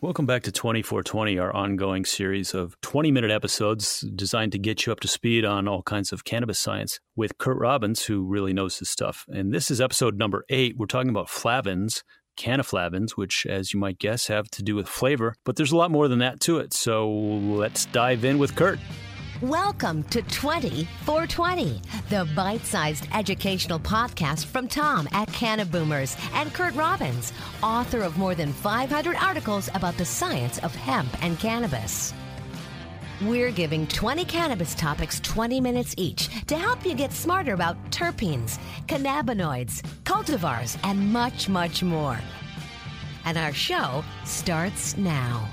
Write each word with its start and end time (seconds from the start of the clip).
Welcome 0.00 0.26
back 0.26 0.44
to 0.44 0.52
20 0.52 0.82
for 0.82 1.02
20, 1.02 1.40
our 1.40 1.52
ongoing 1.52 2.04
series 2.04 2.54
of 2.54 2.80
20 2.82 3.10
minute 3.10 3.32
episodes 3.32 4.06
designed 4.14 4.52
to 4.52 4.58
get 4.58 4.86
you 4.86 4.92
up 4.92 5.00
to 5.00 5.08
speed 5.08 5.44
on 5.44 5.66
all 5.66 5.82
kinds 5.82 6.12
of 6.12 6.24
cannabis 6.24 6.60
science 6.60 7.00
with 7.16 7.36
Kurt 7.38 7.58
Robbins, 7.58 8.04
who 8.04 8.24
really 8.24 8.52
knows 8.52 8.78
his 8.78 8.88
stuff. 8.88 9.26
And 9.26 9.52
this 9.52 9.72
is 9.72 9.80
episode 9.80 10.16
number 10.16 10.44
eight. 10.50 10.76
We're 10.78 10.86
talking 10.86 11.10
about 11.10 11.28
flavins, 11.28 12.04
cannaflavins, 12.36 13.16
which, 13.16 13.44
as 13.44 13.74
you 13.74 13.80
might 13.80 13.98
guess, 13.98 14.28
have 14.28 14.48
to 14.52 14.62
do 14.62 14.76
with 14.76 14.86
flavor, 14.86 15.34
but 15.44 15.56
there's 15.56 15.72
a 15.72 15.76
lot 15.76 15.90
more 15.90 16.06
than 16.06 16.20
that 16.20 16.38
to 16.42 16.58
it. 16.58 16.72
So 16.72 17.10
let's 17.10 17.86
dive 17.86 18.24
in 18.24 18.38
with 18.38 18.54
Kurt. 18.54 18.78
Welcome 19.42 20.02
to 20.04 20.20
20 20.22 20.88
for 21.04 21.24
20, 21.24 21.80
the 22.08 22.28
bite 22.34 22.66
sized 22.66 23.06
educational 23.14 23.78
podcast 23.78 24.46
from 24.46 24.66
Tom 24.66 25.08
at 25.12 25.28
Cannaboomers 25.28 26.18
and 26.34 26.52
Kurt 26.52 26.74
Robbins, 26.74 27.32
author 27.62 28.00
of 28.02 28.18
more 28.18 28.34
than 28.34 28.52
500 28.52 29.14
articles 29.14 29.70
about 29.74 29.96
the 29.96 30.04
science 30.04 30.58
of 30.58 30.74
hemp 30.74 31.22
and 31.22 31.38
cannabis. 31.38 32.12
We're 33.22 33.52
giving 33.52 33.86
20 33.86 34.24
cannabis 34.24 34.74
topics 34.74 35.20
20 35.20 35.60
minutes 35.60 35.94
each 35.96 36.44
to 36.46 36.58
help 36.58 36.84
you 36.84 36.96
get 36.96 37.12
smarter 37.12 37.54
about 37.54 37.76
terpenes, 37.92 38.58
cannabinoids, 38.88 39.82
cultivars, 40.02 40.76
and 40.82 41.12
much, 41.12 41.48
much 41.48 41.84
more. 41.84 42.18
And 43.24 43.38
our 43.38 43.52
show 43.52 44.02
starts 44.24 44.96
now. 44.96 45.48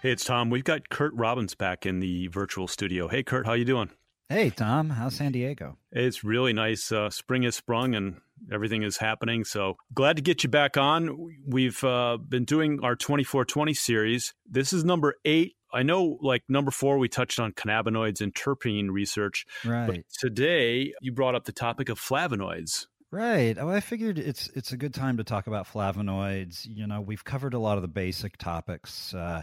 Hey, 0.00 0.12
it's 0.12 0.24
Tom. 0.24 0.48
We've 0.48 0.62
got 0.62 0.90
Kurt 0.90 1.12
Robbins 1.14 1.56
back 1.56 1.84
in 1.84 1.98
the 1.98 2.28
virtual 2.28 2.68
studio. 2.68 3.08
Hey, 3.08 3.24
Kurt, 3.24 3.46
how 3.46 3.54
you 3.54 3.64
doing? 3.64 3.90
Hey, 4.28 4.50
Tom. 4.50 4.90
How's 4.90 5.16
San 5.16 5.32
Diego? 5.32 5.76
It's 5.90 6.22
really 6.22 6.52
nice. 6.52 6.92
Uh, 6.92 7.10
spring 7.10 7.42
has 7.42 7.56
sprung 7.56 7.96
and 7.96 8.20
everything 8.52 8.84
is 8.84 8.98
happening. 8.98 9.42
So 9.42 9.76
glad 9.92 10.14
to 10.14 10.22
get 10.22 10.44
you 10.44 10.50
back 10.50 10.76
on. 10.76 11.34
We've 11.44 11.82
uh, 11.82 12.16
been 12.18 12.44
doing 12.44 12.78
our 12.84 12.94
20 12.94 13.24
for 13.24 13.44
20 13.44 13.74
series. 13.74 14.34
This 14.48 14.72
is 14.72 14.84
number 14.84 15.16
eight. 15.24 15.56
I 15.72 15.82
know, 15.82 16.16
like 16.22 16.44
number 16.48 16.70
four, 16.70 16.98
we 16.98 17.08
touched 17.08 17.40
on 17.40 17.50
cannabinoids 17.50 18.20
and 18.20 18.32
terpene 18.32 18.90
research. 18.90 19.46
Right. 19.64 19.86
But 19.88 19.96
today, 20.16 20.92
you 21.00 21.10
brought 21.10 21.34
up 21.34 21.44
the 21.44 21.52
topic 21.52 21.88
of 21.88 21.98
flavonoids. 21.98 22.86
Right. 23.10 23.56
Oh, 23.58 23.70
I 23.70 23.80
figured 23.80 24.18
it's 24.18 24.48
it's 24.48 24.72
a 24.72 24.76
good 24.76 24.92
time 24.92 25.16
to 25.16 25.24
talk 25.24 25.46
about 25.46 25.66
flavonoids. 25.66 26.66
You 26.68 26.86
know, 26.86 27.00
we've 27.00 27.24
covered 27.24 27.54
a 27.54 27.58
lot 27.58 27.78
of 27.78 27.82
the 27.82 27.88
basic 27.88 28.36
topics 28.36 29.14
uh, 29.14 29.40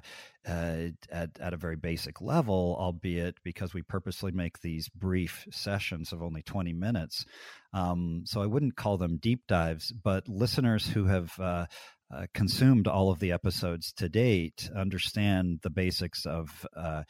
uh, 0.47 0.77
at 1.11 1.31
at 1.39 1.53
a 1.53 1.57
very 1.57 1.75
basic 1.75 2.21
level, 2.21 2.77
albeit 2.79 3.37
because 3.43 3.73
we 3.73 3.81
purposely 3.81 4.31
make 4.31 4.59
these 4.59 4.87
brief 4.89 5.47
sessions 5.49 6.11
of 6.13 6.21
only 6.21 6.43
twenty 6.43 6.73
minutes. 6.73 7.25
Um, 7.73 8.21
so 8.25 8.39
I 8.39 8.45
wouldn't 8.45 8.75
call 8.75 8.97
them 8.99 9.17
deep 9.17 9.47
dives, 9.47 9.91
but 9.91 10.27
listeners 10.29 10.85
who 10.87 11.05
have 11.05 11.33
uh, 11.39 11.65
uh, 12.13 12.27
consumed 12.35 12.87
all 12.87 13.09
of 13.09 13.19
the 13.19 13.31
episodes 13.31 13.91
to 13.93 14.07
date 14.07 14.69
understand 14.75 15.59
the 15.63 15.71
basics 15.71 16.27
of 16.27 16.67
uh, 16.77 17.01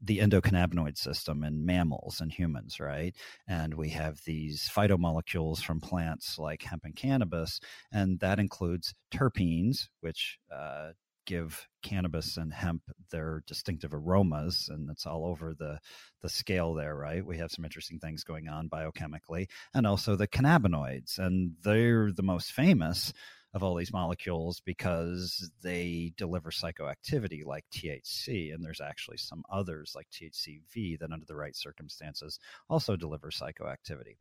the 0.00 0.18
endocannabinoid 0.18 0.96
system 0.96 1.42
in 1.42 1.66
mammals 1.66 2.20
and 2.20 2.32
humans, 2.32 2.78
right? 2.80 3.14
And 3.46 3.74
we 3.74 3.90
have 3.90 4.20
these 4.24 4.70
phytomolecules 4.74 5.60
from 5.60 5.80
plants 5.80 6.38
like 6.38 6.62
hemp 6.62 6.84
and 6.84 6.94
cannabis, 6.94 7.60
and 7.92 8.20
that 8.20 8.38
includes 8.38 8.94
terpenes, 9.12 9.88
which 10.00 10.38
uh, 10.54 10.90
give 11.28 11.68
cannabis 11.82 12.38
and 12.38 12.54
hemp 12.54 12.82
their 13.10 13.42
distinctive 13.46 13.92
aromas, 13.92 14.68
and 14.72 14.88
it's 14.88 15.04
all 15.04 15.26
over 15.26 15.54
the 15.56 15.78
the 16.22 16.28
scale 16.28 16.74
there, 16.74 16.96
right? 16.96 17.24
We 17.24 17.36
have 17.38 17.50
some 17.50 17.64
interesting 17.64 17.98
things 17.98 18.24
going 18.24 18.48
on 18.48 18.70
biochemically, 18.70 19.48
and 19.74 19.86
also 19.86 20.16
the 20.16 20.26
cannabinoids, 20.26 21.18
and 21.18 21.52
they're 21.62 22.10
the 22.10 22.22
most 22.22 22.52
famous 22.52 23.12
of 23.54 23.62
all 23.62 23.74
these 23.74 23.92
molecules 23.92 24.60
because 24.64 25.50
they 25.62 26.12
deliver 26.16 26.50
psychoactivity 26.50 27.44
like 27.44 27.64
THC, 27.72 28.52
and 28.52 28.64
there's 28.64 28.80
actually 28.80 29.16
some 29.16 29.42
others 29.50 29.92
like 29.96 30.08
THCV 30.10 30.98
that, 30.98 31.12
under 31.12 31.26
the 31.26 31.36
right 31.36 31.56
circumstances, 31.56 32.38
also 32.68 32.96
deliver 32.96 33.30
psychoactivity. 33.30 34.16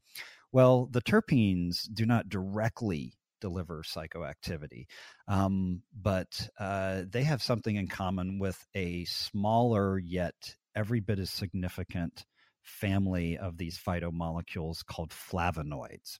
Well, 0.52 0.87
the 0.92 1.02
terpenes 1.02 1.87
do 1.93 2.05
not 2.05 2.30
directly 2.30 3.14
deliver 3.42 3.83
psychoactivity, 3.83 4.87
um, 5.27 5.83
but 5.93 6.49
uh, 6.60 7.04
they 7.10 7.23
have 7.23 7.43
something 7.43 7.76
in 7.76 7.87
common 7.87 8.39
with 8.39 8.66
a 8.73 9.05
smaller 9.05 9.99
yet 9.99 10.55
every 10.76 10.99
bit 10.99 11.20
as 11.20 11.30
significant 11.30 12.26
family 12.61 13.37
of 13.37 13.58
these 13.58 13.77
phytomolecules 13.77 14.86
called 14.86 15.11
flavonoids. 15.11 16.20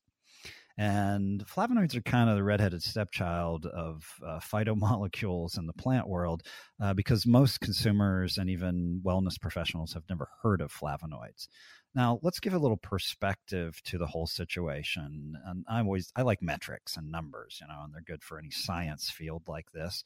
And 0.78 1.44
flavonoids 1.48 1.96
are 1.96 2.02
kind 2.02 2.30
of 2.30 2.36
the 2.36 2.44
redheaded 2.44 2.84
stepchild 2.84 3.66
of 3.66 4.06
uh, 4.24 4.40
phytomolecules 4.40 5.58
in 5.58 5.66
the 5.66 5.74
plant 5.74 6.08
world 6.08 6.44
uh, 6.80 6.94
because 6.94 7.26
most 7.26 7.62
consumers 7.62 8.38
and 8.38 8.50
even 8.50 9.02
wellness 9.04 9.42
professionals 9.42 9.94
have 9.94 10.04
never 10.08 10.30
heard 10.44 10.62
of 10.62 10.72
flavonoids. 10.72 11.48
Now, 11.96 12.20
let's 12.22 12.40
give 12.40 12.54
a 12.54 12.60
little 12.60 12.78
perspective 12.78 13.82
to 13.86 13.98
the 13.98 14.06
whole 14.06 14.28
situation. 14.28 15.36
And 15.46 15.66
I'm 15.68 15.88
always, 15.88 16.12
I 16.16 16.22
like 16.22 16.44
metrics 16.44 16.96
and 16.96 17.10
numbers, 17.10 17.58
you 17.60 17.68
know, 17.68 17.82
and 17.84 17.92
they're 17.92 18.02
good 18.02 18.22
for 18.22 18.38
any 18.38 18.52
science 18.52 19.10
field 19.10 19.44
like 19.48 19.72
this, 19.72 20.04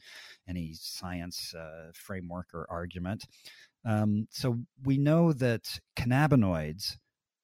any 0.48 0.74
science 0.74 1.54
uh, 1.54 1.92
framework 1.94 2.48
or 2.54 2.66
argument. 2.70 3.26
Um, 3.84 4.28
so 4.32 4.60
we 4.86 4.98
know 4.98 5.34
that 5.34 5.82
cannabinoids 5.98 6.96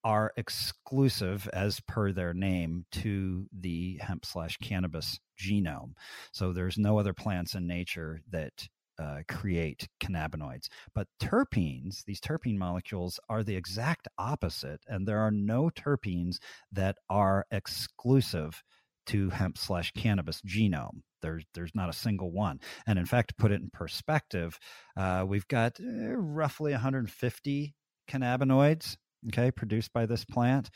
are 0.08 0.32
exclusive, 0.38 1.50
as 1.52 1.82
per 1.82 2.14
their 2.14 2.34
name, 2.34 2.86
to 2.94 3.46
the 3.52 4.00
hemp 4.00 4.26
slash 4.26 4.56
cannabis 4.64 5.20
genome. 5.38 5.92
So 6.32 6.54
there's 6.54 6.78
no 6.78 6.98
other 6.98 7.14
plants 7.14 7.56
in 7.56 7.68
nature 7.68 8.22
that 8.32 8.70
uh, 8.98 9.24
create 9.28 9.90
cannabinoids. 10.02 10.70
But 10.96 11.10
terpenes, 11.22 12.06
these 12.06 12.22
terpene 12.22 12.56
molecules, 12.56 13.20
are 13.28 13.44
the 13.44 13.58
exact 13.58 14.08
opposite, 14.18 14.80
and 14.88 15.06
there 15.06 15.20
are 15.20 15.30
no 15.30 15.70
terpenes 15.70 16.38
that 16.72 16.96
are 17.10 17.46
exclusive 17.52 18.64
to 19.08 19.30
hemp 19.30 19.58
slash 19.58 19.92
cannabis 19.92 20.42
genome. 20.48 21.02
There's 21.22 21.44
there's 21.54 21.76
not 21.76 21.90
a 21.90 21.94
single 21.94 22.32
one, 22.32 22.62
and 22.88 22.98
in 22.98 23.06
fact, 23.06 23.30
to 23.30 23.36
put 23.36 23.52
it 23.52 23.60
in 23.60 23.72
perspective, 23.74 24.58
uh, 24.96 25.26
we've 25.28 25.50
got 25.50 25.82
uh, 25.82 26.16
roughly 26.16 26.72
150 26.72 27.76
cannabinoids 28.10 28.96
okay, 29.30 29.52
produced 29.52 29.94
by 29.94 30.06
this 30.06 30.26
plant. 30.26 30.70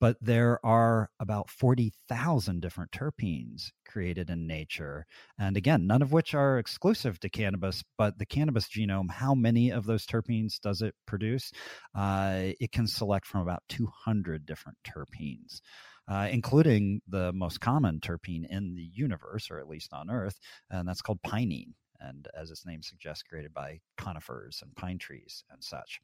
But 0.00 0.16
there 0.22 0.64
are 0.64 1.10
about 1.20 1.50
40,000 1.50 2.60
different 2.62 2.90
terpenes 2.90 3.70
created 3.86 4.30
in 4.30 4.46
nature. 4.46 5.04
And 5.38 5.58
again, 5.58 5.86
none 5.86 6.00
of 6.00 6.10
which 6.10 6.34
are 6.34 6.58
exclusive 6.58 7.20
to 7.20 7.28
cannabis, 7.28 7.84
but 7.98 8.18
the 8.18 8.24
cannabis 8.24 8.66
genome, 8.66 9.10
how 9.10 9.34
many 9.34 9.70
of 9.70 9.84
those 9.84 10.06
terpenes 10.06 10.58
does 10.58 10.80
it 10.80 10.94
produce? 11.06 11.52
Uh, 11.94 12.52
it 12.58 12.72
can 12.72 12.86
select 12.86 13.26
from 13.26 13.42
about 13.42 13.62
200 13.68 14.46
different 14.46 14.78
terpenes. 14.84 15.60
Uh, 16.08 16.26
including 16.32 17.00
the 17.06 17.32
most 17.34 17.60
common 17.60 18.00
terpene 18.00 18.44
in 18.50 18.74
the 18.74 18.90
universe, 18.92 19.48
or 19.48 19.60
at 19.60 19.68
least 19.68 19.92
on 19.92 20.10
Earth, 20.10 20.40
and 20.68 20.88
that's 20.88 21.02
called 21.02 21.22
pinene. 21.22 21.72
And 22.00 22.26
as 22.34 22.50
its 22.50 22.66
name 22.66 22.82
suggests, 22.82 23.22
created 23.22 23.54
by 23.54 23.78
conifers 23.96 24.60
and 24.60 24.74
pine 24.74 24.98
trees 24.98 25.44
and 25.52 25.62
such. 25.62 26.00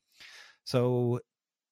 So 0.63 1.19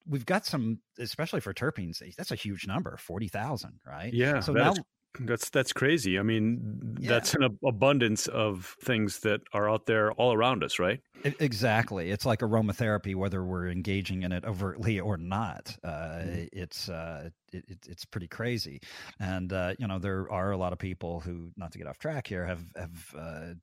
we've 0.07 0.27
got 0.27 0.47
some, 0.47 0.81
especially 0.99 1.41
for 1.41 1.53
terpenes. 1.55 2.03
Eh, 2.03 2.11
that's 2.17 2.31
a 2.31 2.37
huge 2.37 2.67
number, 2.67 2.97
forty 2.97 3.29
thousand, 3.29 3.81
right? 3.87 4.13
Yeah. 4.13 4.41
So 4.41 4.53
now. 4.53 4.75
That's 5.21 5.49
that's 5.51 5.73
crazy. 5.73 6.19
I 6.19 6.23
mean, 6.23 6.97
yeah. 6.99 7.09
that's 7.09 7.35
an 7.35 7.57
abundance 7.65 8.27
of 8.27 8.75
things 8.83 9.21
that 9.21 9.43
are 9.53 9.71
out 9.71 9.87
there 9.87 10.11
all 10.13 10.33
around 10.33 10.65
us, 10.65 10.81
right? 10.81 11.01
Exactly. 11.23 12.11
It's 12.11 12.27
like 12.27 12.41
aromatherapy, 12.41 13.15
whether 13.15 13.45
we're 13.45 13.69
engaging 13.69 14.25
in 14.25 14.33
it 14.33 14.45
overtly 14.45 14.99
or 15.01 15.17
not. 15.17 15.77
Uh, 15.85 15.89
mm-hmm. 15.89 16.45
It's 16.53 16.89
uh, 16.89 17.31
it, 17.53 17.65
it's 17.87 18.05
pretty 18.05 18.27
crazy, 18.27 18.81
and 19.21 19.53
uh, 19.53 19.75
you 19.79 19.87
know 19.87 20.01
there 20.01 20.31
are 20.33 20.51
a 20.51 20.57
lot 20.57 20.73
of 20.73 20.81
people 20.81 21.21
who, 21.21 21.53
not 21.57 21.71
to 21.73 21.79
get 21.79 21.87
off 21.87 21.99
track 21.99 22.27
here, 22.27 22.45
have 22.45 22.65
have 22.77 23.15
uh, 23.17 23.55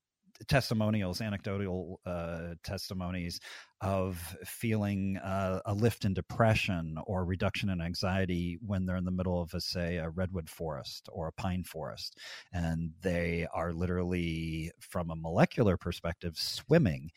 testimonials, 0.48 1.20
anecdotal 1.20 2.00
uh, 2.06 2.56
testimonies 2.64 3.42
of 3.82 4.36
feeling 4.46 5.18
uh, 5.18 5.60
a 5.66 5.74
lift 5.74 6.06
in 6.06 6.14
depression 6.14 6.98
or 7.06 7.26
reduction 7.26 7.70
in 7.70 7.82
anxiety 7.82 8.58
when 8.66 8.86
they're 8.86 8.96
in 8.96 9.06
the 9.06 9.12
middle 9.12 9.42
of, 9.42 9.54
a, 9.54 9.62
say, 9.62 9.98
a 9.98 10.10
redwood 10.10 10.50
forest 10.50 11.10
or 11.12 11.28
a 11.28 11.34
pine 11.34 11.64
forest. 11.64 12.18
And 12.54 12.92
they 13.02 13.48
are 13.54 13.74
literally, 13.74 14.72
from 14.80 15.10
a 15.10 15.16
molecular 15.16 15.78
perspective, 15.78 16.38
swimming 16.38 17.10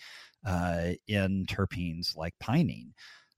uh, 0.46 0.92
in 1.06 1.44
terpenes 1.46 2.16
like 2.16 2.34
pinene. 2.42 2.92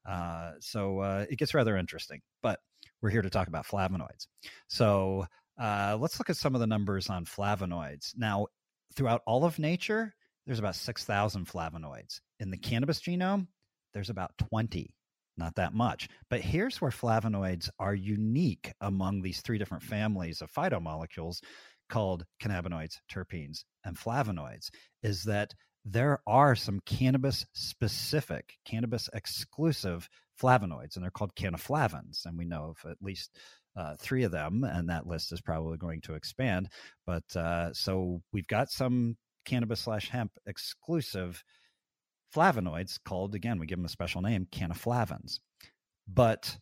Uh, 0.09 0.53
so 0.61 1.01
uh, 1.01 1.27
it 1.29 1.39
gets 1.39 1.53
rather 1.53 1.77
interesting. 1.77 2.21
But 2.43 2.61
we're 3.03 3.11
here 3.11 3.23
to 3.23 3.31
talk 3.31 3.49
about 3.49 3.67
flavonoids. 3.67 4.29
So 4.69 5.27
uh, 5.61 5.97
let's 6.01 6.19
look 6.21 6.31
at 6.31 6.37
some 6.37 6.55
of 6.55 6.61
the 6.61 6.67
numbers 6.67 7.11
on 7.11 7.25
flavonoids. 7.25 8.13
Now, 8.17 8.47
throughout 8.95 9.23
all 9.27 9.45
of 9.45 9.59
nature, 9.59 10.15
there's 10.47 10.59
about 10.59 10.77
6,000 10.77 11.47
flavonoids. 11.47 12.21
In 12.39 12.51
the 12.51 12.57
cannabis 12.57 13.01
genome, 13.01 13.49
there's 13.93 14.11
about 14.11 14.37
20, 14.51 14.95
not 15.37 15.55
that 15.57 15.75
much. 15.75 16.09
But 16.31 16.41
here's 16.41 16.81
where 16.81 16.91
flavonoids 16.91 17.69
are 17.79 17.95
unique 17.95 18.73
among 18.81 19.23
these 19.23 19.41
three 19.41 19.59
different 19.59 19.83
families 19.83 20.41
of 20.41 20.53
phytomolecules 20.53 21.41
called 21.89 22.25
cannabinoids, 22.43 22.99
terpenes, 23.11 23.65
and 23.85 23.97
flavonoids 23.97 24.71
is 25.03 25.25
that 25.25 25.55
there 25.85 26.19
are 26.27 26.57
some 26.57 26.81
cannabis 26.85 27.47
specific, 27.53 28.55
cannabis 28.65 29.09
exclusive 29.15 30.09
flavonoids, 30.41 30.97
and 30.97 31.03
they're 31.03 31.11
called 31.11 31.35
cannaflavins. 31.37 32.25
And 32.25 32.37
we 32.37 32.45
know 32.45 32.75
of 32.75 32.91
at 32.91 32.99
least 33.01 33.31
uh, 33.77 33.95
three 33.99 34.25
of 34.25 34.33
them, 34.33 34.65
and 34.65 34.89
that 34.89 35.07
list 35.07 35.33
is 35.33 35.41
probably 35.41 35.79
going 35.79 36.01
to 36.03 36.15
expand. 36.15 36.69
But 37.07 37.37
uh, 37.37 37.73
so 37.73 38.21
we've 38.33 38.49
got 38.49 38.71
some 38.71 39.17
cannabis 39.47 39.81
slash 39.81 40.11
hemp 40.11 40.33
exclusive 40.47 41.43
flavonoids 42.35 42.99
called, 43.05 43.35
again, 43.35 43.59
we 43.59 43.67
give 43.67 43.79
them 43.79 43.87
a 43.87 43.89
special 43.89 44.21
name, 44.21 44.47
cannaflavins. 44.53 45.39
But 46.07 46.59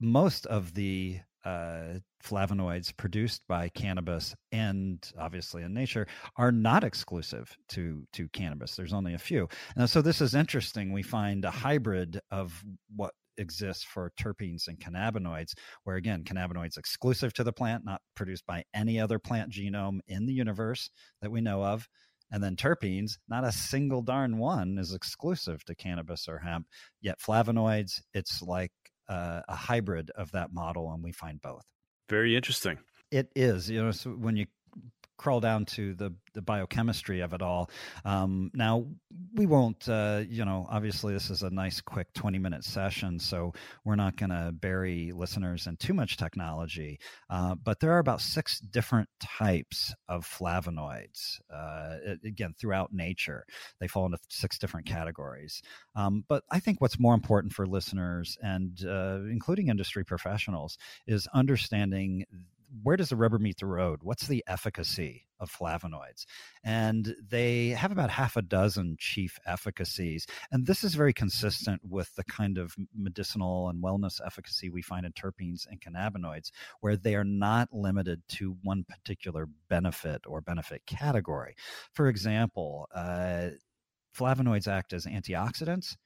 most 0.00 0.46
of 0.46 0.74
the 0.74 1.20
uh, 1.44 2.00
flavonoids 2.22 2.94
produced 2.96 3.42
by 3.48 3.68
cannabis 3.68 4.34
and 4.50 5.10
obviously 5.18 5.62
in 5.62 5.72
nature 5.72 6.06
are 6.36 6.52
not 6.52 6.84
exclusive 6.84 7.56
to 7.68 8.04
to 8.12 8.28
cannabis. 8.30 8.74
There's 8.74 8.92
only 8.92 9.14
a 9.14 9.18
few, 9.18 9.48
and 9.76 9.88
so 9.88 10.02
this 10.02 10.20
is 10.20 10.34
interesting. 10.34 10.92
We 10.92 11.02
find 11.02 11.44
a 11.44 11.50
hybrid 11.50 12.20
of 12.30 12.62
what 12.94 13.14
exists 13.38 13.84
for 13.84 14.12
terpenes 14.20 14.68
and 14.68 14.78
cannabinoids, 14.78 15.54
where 15.84 15.96
again, 15.96 16.24
cannabinoids 16.24 16.76
exclusive 16.76 17.32
to 17.34 17.44
the 17.44 17.52
plant, 17.52 17.84
not 17.84 18.02
produced 18.14 18.46
by 18.46 18.64
any 18.74 19.00
other 19.00 19.18
plant 19.18 19.52
genome 19.52 20.00
in 20.06 20.26
the 20.26 20.32
universe 20.32 20.90
that 21.22 21.30
we 21.30 21.40
know 21.40 21.62
of. 21.64 21.88
And 22.30 22.42
then 22.42 22.56
terpenes, 22.56 23.12
not 23.28 23.44
a 23.44 23.52
single 23.52 24.02
darn 24.02 24.36
one 24.36 24.76
is 24.78 24.92
exclusive 24.92 25.64
to 25.64 25.74
cannabis 25.74 26.28
or 26.28 26.38
hemp. 26.38 26.66
Yet 27.00 27.20
flavonoids, 27.20 28.02
it's 28.12 28.42
like 28.42 28.72
uh, 29.08 29.40
a 29.48 29.56
hybrid 29.56 30.10
of 30.14 30.32
that 30.32 30.52
model, 30.52 30.92
and 30.92 31.02
we 31.02 31.12
find 31.12 31.40
both. 31.40 31.64
Very 32.10 32.36
interesting. 32.36 32.78
It 33.10 33.30
is, 33.34 33.70
you 33.70 33.82
know, 33.82 33.90
so 33.92 34.10
when 34.10 34.36
you 34.36 34.46
crawl 35.18 35.40
down 35.40 35.66
to 35.66 35.94
the 35.94 36.14
the 36.34 36.42
biochemistry 36.42 37.20
of 37.20 37.32
it 37.32 37.42
all. 37.42 37.68
Um, 38.04 38.50
now 38.54 38.86
we 39.34 39.46
won't, 39.46 39.88
uh, 39.88 40.22
you 40.28 40.44
know, 40.44 40.66
obviously 40.70 41.12
this 41.12 41.30
is 41.30 41.42
a 41.42 41.50
nice 41.50 41.80
quick 41.80 42.12
twenty 42.14 42.38
minute 42.38 42.64
session, 42.64 43.18
so 43.18 43.52
we're 43.84 43.96
not 43.96 44.16
going 44.16 44.30
to 44.30 44.52
bury 44.52 45.12
listeners 45.12 45.66
in 45.66 45.76
too 45.76 45.94
much 45.94 46.16
technology. 46.16 47.00
Uh, 47.28 47.56
but 47.56 47.80
there 47.80 47.92
are 47.92 47.98
about 47.98 48.20
six 48.20 48.60
different 48.60 49.08
types 49.20 49.94
of 50.08 50.24
flavonoids. 50.26 51.40
Uh, 51.52 51.96
again, 52.24 52.54
throughout 52.58 52.92
nature, 52.92 53.44
they 53.80 53.88
fall 53.88 54.06
into 54.06 54.18
six 54.28 54.58
different 54.58 54.86
categories. 54.86 55.60
Um, 55.96 56.24
but 56.28 56.44
I 56.50 56.60
think 56.60 56.80
what's 56.80 57.00
more 57.00 57.14
important 57.14 57.52
for 57.52 57.66
listeners 57.66 58.38
and 58.40 58.78
uh, 58.86 59.18
including 59.28 59.68
industry 59.68 60.04
professionals 60.04 60.78
is 61.06 61.26
understanding 61.34 62.24
where 62.82 62.96
does 62.96 63.08
the 63.08 63.16
rubber 63.16 63.38
meet 63.38 63.58
the 63.58 63.66
road? 63.66 64.00
What's 64.02 64.26
the 64.26 64.44
efficacy 64.46 65.26
of 65.40 65.50
flavonoids? 65.50 66.26
And 66.64 67.14
they 67.26 67.68
have 67.70 67.92
about 67.92 68.10
half 68.10 68.36
a 68.36 68.42
dozen 68.42 68.96
chief 68.98 69.38
efficacies. 69.46 70.26
And 70.50 70.66
this 70.66 70.84
is 70.84 70.94
very 70.94 71.12
consistent 71.12 71.82
with 71.84 72.14
the 72.16 72.24
kind 72.24 72.58
of 72.58 72.74
medicinal 72.94 73.68
and 73.68 73.82
wellness 73.82 74.20
efficacy 74.24 74.68
we 74.68 74.82
find 74.82 75.06
in 75.06 75.12
terpenes 75.12 75.66
and 75.68 75.80
cannabinoids, 75.80 76.50
where 76.80 76.96
they 76.96 77.14
are 77.14 77.24
not 77.24 77.68
limited 77.72 78.22
to 78.28 78.56
one 78.62 78.84
particular 78.84 79.48
benefit 79.68 80.22
or 80.26 80.40
benefit 80.40 80.84
category. 80.86 81.54
For 81.94 82.08
example, 82.08 82.88
uh, 82.94 83.48
flavonoids 84.16 84.68
act 84.68 84.92
as 84.92 85.06
antioxidants, 85.06 85.96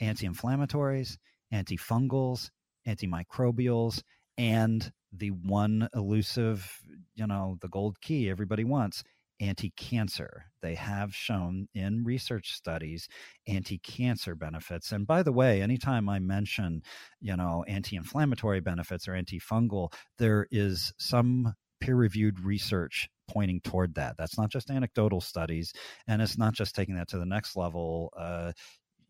anti 0.00 0.26
inflammatories, 0.26 1.16
antifungals, 1.52 2.50
antimicrobials, 2.86 4.02
and 4.38 4.92
the 5.12 5.30
one 5.30 5.88
elusive, 5.94 6.80
you 7.14 7.26
know, 7.26 7.56
the 7.60 7.68
gold 7.68 8.00
key 8.00 8.30
everybody 8.30 8.64
wants 8.64 9.02
anti 9.42 9.70
cancer. 9.76 10.44
They 10.62 10.74
have 10.76 11.14
shown 11.14 11.66
in 11.74 12.04
research 12.04 12.52
studies 12.52 13.08
anti 13.46 13.78
cancer 13.78 14.34
benefits. 14.34 14.92
And 14.92 15.06
by 15.06 15.22
the 15.22 15.32
way, 15.32 15.60
anytime 15.60 16.08
I 16.08 16.20
mention, 16.20 16.82
you 17.20 17.36
know, 17.36 17.64
anti 17.66 17.96
inflammatory 17.96 18.60
benefits 18.60 19.08
or 19.08 19.12
antifungal, 19.12 19.92
there 20.18 20.46
is 20.50 20.92
some 20.98 21.54
peer 21.80 21.96
reviewed 21.96 22.40
research 22.40 23.08
pointing 23.28 23.60
toward 23.60 23.96
that. 23.96 24.16
That's 24.16 24.38
not 24.38 24.50
just 24.50 24.70
anecdotal 24.70 25.20
studies, 25.20 25.72
and 26.06 26.22
it's 26.22 26.38
not 26.38 26.54
just 26.54 26.74
taking 26.74 26.94
that 26.94 27.08
to 27.08 27.18
the 27.18 27.26
next 27.26 27.56
level. 27.56 28.12
Uh, 28.16 28.52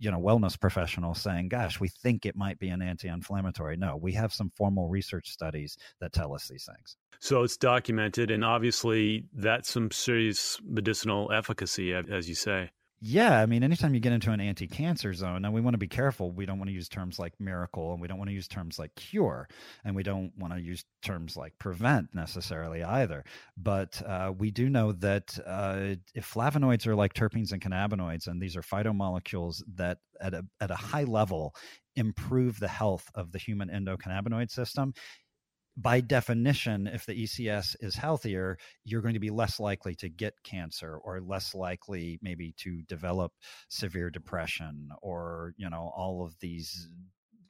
you 0.03 0.11
know 0.11 0.19
wellness 0.19 0.59
professionals 0.59 1.21
saying 1.21 1.49
gosh 1.49 1.79
we 1.79 1.89
think 1.89 2.27
it 2.27 2.35
might 2.35 2.59
be 2.59 2.69
an 2.69 2.83
anti-inflammatory. 2.83 3.77
No 3.77 3.97
we 3.97 4.13
have 4.13 4.33
some 4.33 4.51
formal 4.51 4.89
research 4.89 5.31
studies 5.31 5.77
that 6.01 6.13
tell 6.13 6.35
us 6.35 6.49
these 6.49 6.65
things. 6.67 6.97
So 7.21 7.45
it's 7.45 7.57
documented 7.57 8.31
and 8.33 8.45
obviously 8.45 9.27
that's 9.33 9.71
some 9.71 9.93
serious 9.93 10.59
medicinal 10.65 11.31
efficacy 11.33 11.95
as 11.95 12.29
you 12.29 12.35
say 12.35 12.71
yeah, 13.05 13.41
I 13.41 13.47
mean, 13.47 13.65
anytime 13.65 13.95
you 13.95 14.01
get 14.01 14.13
into 14.13 14.31
an 14.31 14.41
anti 14.41 14.69
cancer 14.69 15.13
zone, 15.13 15.43
now 15.43 15.51
we 15.51 15.61
want 15.61 15.75
to 15.75 15.79
be 15.79 15.89
careful. 15.89 16.31
We 16.31 16.47
don't 16.47 16.59
want 16.59 16.69
to 16.69 16.73
use 16.73 16.89
terms 16.89 17.19
like 17.19 17.33
miracle 17.41 17.91
and 17.91 18.01
we 18.01 18.07
don't 18.07 18.17
want 18.17 18.31
to 18.31 18.35
use 18.35 18.47
terms 18.47 18.79
like 18.79 18.95
cure 18.95 19.49
and 19.85 19.97
we 19.97 20.05
don't 20.05 20.31
want 20.39 20.55
to 20.55 20.61
use 20.61 20.85
terms 21.03 21.37
like 21.37 21.53
prevent 21.59 22.15
necessarily 22.15 22.85
either. 22.85 23.25
But 23.57 24.01
uh, 24.07 24.33
we 24.39 24.53
do 24.53 24.71
know 24.71 24.93
that 24.93 25.37
uh, 25.45 25.97
if 26.15 26.33
flavonoids 26.33 26.87
are 26.87 26.95
like 26.95 27.13
terpenes 27.13 27.51
and 27.51 27.61
cannabinoids, 27.61 28.29
and 28.29 28.41
these 28.41 28.57
are 28.57 28.63
phytomolecules 28.63 29.65
that 29.75 29.99
at 30.21 30.35
a, 30.35 30.45
at 30.61 30.71
a 30.71 30.77
high 30.77 31.03
level 31.03 31.57
improve 31.97 32.61
the 32.61 32.69
health 32.69 33.11
of 33.17 33.33
the 33.33 33.39
human 33.39 33.69
endocannabinoid 33.69 34.49
system, 34.49 34.95
by 35.77 36.01
definition, 36.01 36.87
if 36.87 37.07
the 37.07 37.25
ECS 37.25 37.77
is 37.81 37.95
healthier, 37.95 38.59
you're 38.85 39.01
going 39.01 39.15
to 39.15 39.21
be 39.21 39.31
less 39.31 39.59
likely 39.59 39.95
to 39.97 40.09
get 40.09 40.43
cancer 40.43 40.97
or 40.97 41.21
less 41.21 41.55
likely 41.55 42.19
maybe 42.23 42.55
to 42.59 42.83
develop 42.83 43.33
severe 43.69 44.11
depression 44.11 44.91
or, 45.01 45.55
you 45.57 45.71
know, 45.71 45.93
all 45.97 46.25
of 46.25 46.39
these 46.41 46.89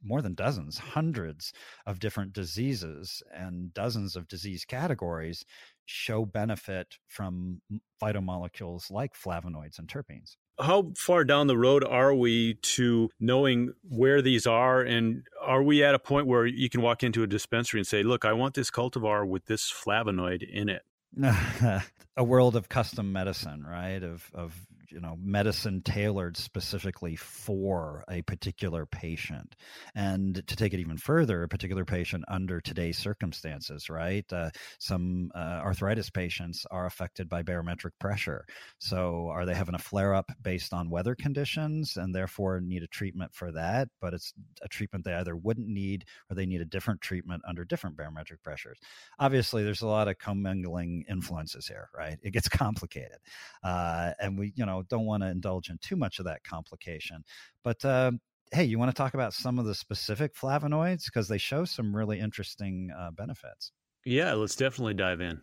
more 0.04 0.22
than 0.22 0.34
dozens, 0.34 0.78
hundreds 0.78 1.52
of 1.86 2.00
different 2.00 2.32
diseases 2.32 3.22
and 3.32 3.72
dozens 3.72 4.16
of 4.16 4.28
disease 4.28 4.64
categories 4.64 5.44
show 5.86 6.24
benefit 6.24 6.98
from 7.06 7.60
phytomolecules 8.02 8.90
like 8.90 9.14
flavonoids 9.14 9.78
and 9.78 9.88
terpenes 9.88 10.36
how 10.62 10.92
far 10.96 11.24
down 11.24 11.46
the 11.46 11.56
road 11.56 11.84
are 11.84 12.14
we 12.14 12.54
to 12.54 13.10
knowing 13.20 13.72
where 13.88 14.22
these 14.22 14.46
are? 14.46 14.80
And 14.80 15.24
are 15.40 15.62
we 15.62 15.82
at 15.84 15.94
a 15.94 15.98
point 15.98 16.26
where 16.26 16.46
you 16.46 16.68
can 16.68 16.82
walk 16.82 17.02
into 17.02 17.22
a 17.22 17.26
dispensary 17.26 17.80
and 17.80 17.86
say 17.86 18.02
look 18.02 18.24
i 18.24 18.32
want 18.32 18.54
this 18.54 18.70
cultivar 18.70 19.26
with 19.26 19.46
this 19.46 19.70
flavonoid 19.72 20.42
in 20.42 20.68
it. 20.68 20.82
A 22.16 22.24
world 22.24 22.56
of 22.56 22.68
custom 22.68 23.12
medicine 23.12 23.64
right? 23.68 24.02
Of 24.02 24.30
of 24.34 24.66
you 24.92 25.00
know 25.00 25.16
medicine 25.22 25.82
tailored 25.82 26.36
specifically 26.36 27.16
for 27.16 28.04
a 28.10 28.22
particular 28.22 28.86
patient. 28.86 29.56
And 29.94 30.46
to 30.46 30.56
take 30.56 30.74
it 30.74 30.80
even 30.80 30.96
further 30.98 31.42
a 31.42 31.48
particular 31.48 31.84
patient 31.84 32.24
under 32.28 32.60
today's 32.60 32.98
circumstances 32.98 33.88
right? 33.88 34.30
Uh, 34.32 34.50
some 34.78 35.30
uh, 35.34 35.60
arthritis 35.64 36.10
patients 36.10 36.66
are 36.70 36.86
affected 36.86 37.28
by 37.28 37.42
barometric 37.42 37.92
pressure. 37.98 38.44
So 38.78 39.28
are 39.28 39.46
they 39.46 39.54
having 39.54 39.74
a 39.74 39.78
flare 39.78 40.14
up 40.14 40.30
based 40.42 40.72
on 40.72 40.90
weather 40.90 41.14
conditions 41.14 41.96
and 41.96 42.14
therefore 42.14 42.60
need 42.60 42.82
a 42.82 42.88
treatment 42.88 43.34
for 43.34 43.52
that? 43.52 43.88
But 44.00 44.14
it's 44.14 44.34
a 44.62 44.68
treatment 44.68 45.04
they 45.04 45.14
either 45.14 45.36
wouldn't 45.36 45.68
need 45.68 46.04
or 46.30 46.34
they 46.34 46.46
need 46.46 46.60
a 46.60 46.66
different 46.66 47.00
treatment 47.00 47.42
under 47.46 47.64
different 47.64 47.96
barometric 47.96 48.42
pressures. 48.42 48.78
Obviously 49.18 49.62
there's 49.64 49.82
a 49.82 49.86
lot 49.86 50.08
of 50.08 50.18
commingling 50.18 51.04
influences 51.08 51.66
here 51.66 51.88
right? 51.96 52.18
It 52.22 52.32
gets 52.32 52.48
complicated. 52.48 53.18
Uh, 53.62 54.12
and 54.20 54.38
we 54.38 54.52
you 54.56 54.66
know 54.66 54.81
don't 54.88 55.06
want 55.06 55.22
to 55.22 55.28
indulge 55.28 55.70
in 55.70 55.78
too 55.78 55.96
much 55.96 56.18
of 56.18 56.24
that 56.26 56.42
complication. 56.44 57.24
But 57.64 57.84
uh, 57.84 58.12
hey, 58.52 58.64
you 58.64 58.78
want 58.78 58.90
to 58.90 58.96
talk 58.96 59.14
about 59.14 59.34
some 59.34 59.58
of 59.58 59.64
the 59.64 59.74
specific 59.74 60.34
flavonoids 60.34 61.04
because 61.06 61.28
they 61.28 61.38
show 61.38 61.64
some 61.64 61.94
really 61.94 62.20
interesting 62.20 62.90
uh, 62.96 63.10
benefits. 63.10 63.72
Yeah, 64.04 64.32
let's 64.34 64.56
definitely 64.56 64.94
dive 64.94 65.20
in. 65.20 65.40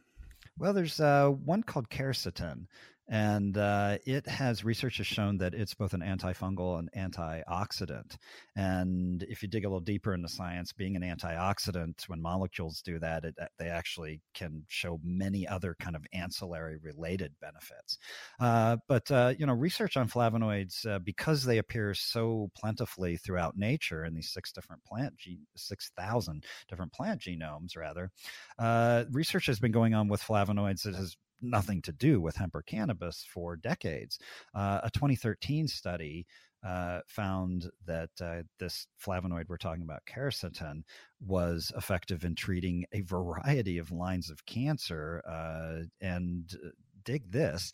Well, 0.58 0.74
there's 0.74 1.00
uh, 1.00 1.30
one 1.30 1.64
called 1.64 1.90
quercetin, 1.90 2.66
and 3.10 3.58
uh, 3.58 3.98
it 4.06 4.28
has 4.28 4.64
research 4.64 4.98
has 4.98 5.08
shown 5.08 5.38
that 5.40 5.56
it's 5.56 5.74
both 5.74 5.94
an 5.94 6.02
antifungal 6.02 6.78
and 6.78 7.14
antioxidant. 7.14 8.16
And 8.56 9.24
if 9.24 9.42
you 9.42 9.50
dig 9.50 9.66
a 9.66 9.68
little 9.68 9.80
deeper 9.80 10.14
into 10.14 10.30
science, 10.30 10.74
being 10.74 10.96
an 10.96 11.02
antioxidant, 11.02 12.08
when 12.08 12.22
molecules 12.22 12.82
do 12.84 13.00
that, 13.00 13.26
it, 13.26 13.36
they 13.58 13.68
actually 13.68 14.22
can 14.36 14.64
show 14.68 15.00
many 15.04 15.48
other 15.48 15.76
kind 15.80 15.96
of 15.96 16.06
ancillary 16.14 16.78
related 16.82 17.34
benefits. 17.42 17.98
Uh, 18.40 18.78
but 18.88 19.10
uh, 19.10 19.34
you 19.38 19.48
know, 19.48 19.54
research 19.54 19.98
on 19.98 20.08
flavonoids 20.08 20.86
uh, 20.86 21.00
because 21.00 21.44
they 21.44 21.58
appear 21.58 21.96
so 21.96 22.52
plentifully 22.56 23.18
throughout 23.18 23.58
nature 23.58 24.06
in 24.06 24.14
these 24.14 24.30
six 24.30 24.52
different 24.52 24.84
plant 24.84 25.18
gene, 25.18 25.48
six 25.56 25.92
thousand 25.98 26.46
different 26.70 26.94
plant 26.94 27.22
genomes, 27.22 27.76
rather. 27.76 28.12
Uh, 28.60 29.06
research 29.12 29.48
has 29.48 29.60
been 29.60 29.72
going 29.72 29.96
on 29.96 30.08
with 30.08 30.22
flavonoids 30.22 30.84
that 30.84 30.94
has 30.94 31.18
nothing 31.42 31.82
to 31.84 31.92
do 31.92 32.22
with 32.22 32.36
hemp 32.36 32.56
or 32.56 32.62
cannabis 32.62 33.26
for 33.32 33.56
decades. 33.56 34.20
Uh, 34.54 34.80
a 34.84 34.90
2013 34.92 35.68
study 35.68 36.26
uh, 36.64 37.00
found 37.08 37.70
that 37.86 38.10
uh, 38.22 38.42
this 38.60 38.88
flavonoid 39.04 39.46
we're 39.48 39.58
talking 39.58 39.84
about, 39.84 40.02
quercetin, 40.06 40.84
was 41.26 41.72
effective 41.78 42.26
in 42.26 42.36
treating 42.36 42.86
a 42.92 43.02
variety 43.02 43.78
of 43.78 43.92
lines 43.92 44.30
of 44.30 44.46
cancer. 44.46 45.22
Uh, 45.28 45.86
and 46.02 46.58
uh, 46.66 46.70
dig 47.06 47.32
this 47.32 47.72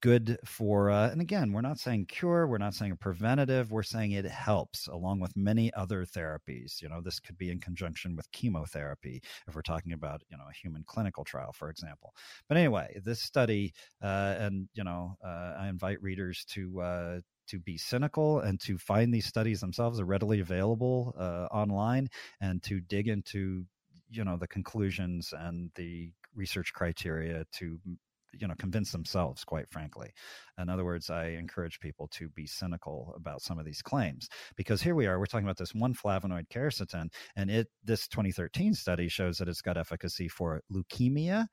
good 0.00 0.38
for 0.44 0.90
uh, 0.90 1.10
and 1.10 1.20
again 1.20 1.52
we're 1.52 1.60
not 1.60 1.78
saying 1.78 2.06
cure 2.06 2.46
we're 2.46 2.58
not 2.58 2.74
saying 2.74 2.92
a 2.92 2.96
preventative 2.96 3.70
we're 3.70 3.82
saying 3.82 4.12
it 4.12 4.26
helps 4.26 4.88
along 4.88 5.20
with 5.20 5.36
many 5.36 5.72
other 5.74 6.04
therapies. 6.04 6.82
You 6.82 6.88
know 6.88 7.00
this 7.00 7.20
could 7.20 7.38
be 7.38 7.50
in 7.50 7.60
conjunction 7.60 8.16
with 8.16 8.30
chemotherapy 8.32 9.22
if 9.46 9.54
we're 9.54 9.62
talking 9.62 9.92
about 9.92 10.22
you 10.28 10.36
know 10.36 10.44
a 10.48 10.54
human 10.54 10.84
clinical 10.86 11.24
trial 11.24 11.52
for 11.52 11.70
example. 11.70 12.14
But 12.48 12.58
anyway 12.58 12.98
this 13.04 13.20
study 13.20 13.72
uh, 14.02 14.36
and 14.38 14.68
you 14.74 14.84
know 14.84 15.16
uh, 15.24 15.54
i 15.58 15.68
invite 15.68 16.02
readers 16.02 16.44
to 16.50 16.80
uh, 16.80 17.20
to 17.48 17.58
be 17.60 17.78
cynical 17.78 18.40
and 18.40 18.60
to 18.60 18.76
find 18.78 19.12
these 19.12 19.26
studies 19.26 19.60
themselves 19.60 20.00
are 20.00 20.04
readily 20.04 20.40
available 20.40 21.14
uh, 21.18 21.46
online 21.52 22.08
and 22.40 22.62
to 22.64 22.80
dig 22.80 23.08
into 23.08 23.64
you 24.10 24.24
know 24.24 24.36
the 24.36 24.48
conclusions 24.48 25.32
and 25.36 25.70
the 25.74 26.12
research 26.34 26.72
criteria 26.72 27.44
to 27.52 27.78
you 28.40 28.46
know 28.46 28.54
convince 28.58 28.92
themselves 28.92 29.44
quite 29.44 29.68
frankly. 29.70 30.10
In 30.58 30.68
other 30.68 30.84
words 30.84 31.10
i 31.10 31.26
encourage 31.28 31.80
people 31.80 32.08
to 32.08 32.28
be 32.30 32.46
cynical 32.46 33.12
about 33.16 33.42
some 33.42 33.58
of 33.58 33.64
these 33.64 33.82
claims 33.82 34.28
because 34.56 34.82
here 34.82 34.94
we 34.94 35.06
are 35.06 35.18
we're 35.18 35.26
talking 35.26 35.46
about 35.46 35.58
this 35.58 35.74
one 35.74 35.94
flavonoid 35.94 36.48
quercetin 36.52 37.08
and 37.36 37.50
it 37.50 37.68
this 37.84 38.08
2013 38.08 38.74
study 38.74 39.08
shows 39.08 39.38
that 39.38 39.48
it's 39.48 39.60
got 39.60 39.76
efficacy 39.76 40.28
for 40.28 40.62
leukemia 40.72 41.46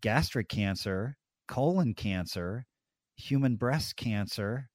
gastric 0.00 0.48
cancer 0.48 1.16
colon 1.46 1.94
cancer 1.94 2.64
human 3.16 3.56
breast 3.56 3.96
cancer 3.96 4.68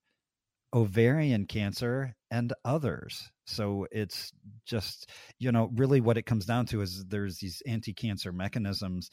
ovarian 0.74 1.46
cancer 1.46 2.16
and 2.32 2.52
others. 2.66 3.32
So 3.46 3.86
it's 3.92 4.32
just 4.66 5.10
you 5.40 5.52
know 5.52 5.70
really 5.76 6.02
what 6.02 6.18
it 6.18 6.26
comes 6.26 6.46
down 6.46 6.66
to 6.68 6.82
is 6.82 7.06
there's 7.06 7.38
these 7.38 7.62
anti-cancer 7.68 8.32
mechanisms 8.32 9.10